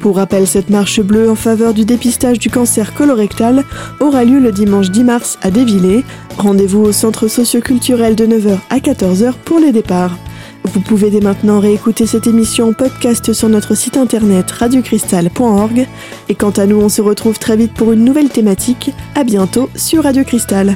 Pour 0.01 0.16
rappel, 0.16 0.47
cette 0.47 0.71
marche 0.71 1.01
bleue 1.01 1.31
en 1.31 1.35
faveur 1.35 1.73
du 1.73 1.85
dépistage 1.85 2.38
du 2.38 2.51
cancer 2.51 2.92
colorectal 2.95 3.64
aura 4.01 4.25
lieu 4.25 4.40
le 4.40 4.53
dimanche 4.53 4.90
10 4.90 5.05
mars 5.05 5.38
à 5.42 5.51
Dévillers. 5.51 6.05
Rendez-vous 6.37 6.81
au 6.81 6.92
centre 6.92 7.29
socioculturel 7.29 8.14
de 8.14 8.27
9h 8.27 8.59
à 8.71 8.79
14h 8.79 9.35
pour 9.45 9.59
les 9.59 9.73
départs. 9.73 10.16
Vous 10.64 10.81
pouvez 10.81 11.11
dès 11.11 11.20
maintenant 11.20 11.61
réécouter 11.61 12.07
cette 12.07 12.27
émission 12.27 12.72
podcast 12.72 13.33
sur 13.33 13.48
notre 13.48 13.75
site 13.75 13.96
internet 13.96 14.51
radiocristal.org. 14.51 15.87
Et 16.29 16.35
quant 16.35 16.51
à 16.51 16.66
nous, 16.66 16.81
on 16.81 16.88
se 16.88 17.03
retrouve 17.03 17.38
très 17.38 17.57
vite 17.57 17.75
pour 17.75 17.92
une 17.92 18.05
nouvelle 18.05 18.31
thématique. 18.31 18.90
À 19.14 19.25
bientôt 19.25 19.68
sur 19.75 20.05
Radio 20.05 20.25
Cristal. 20.25 20.75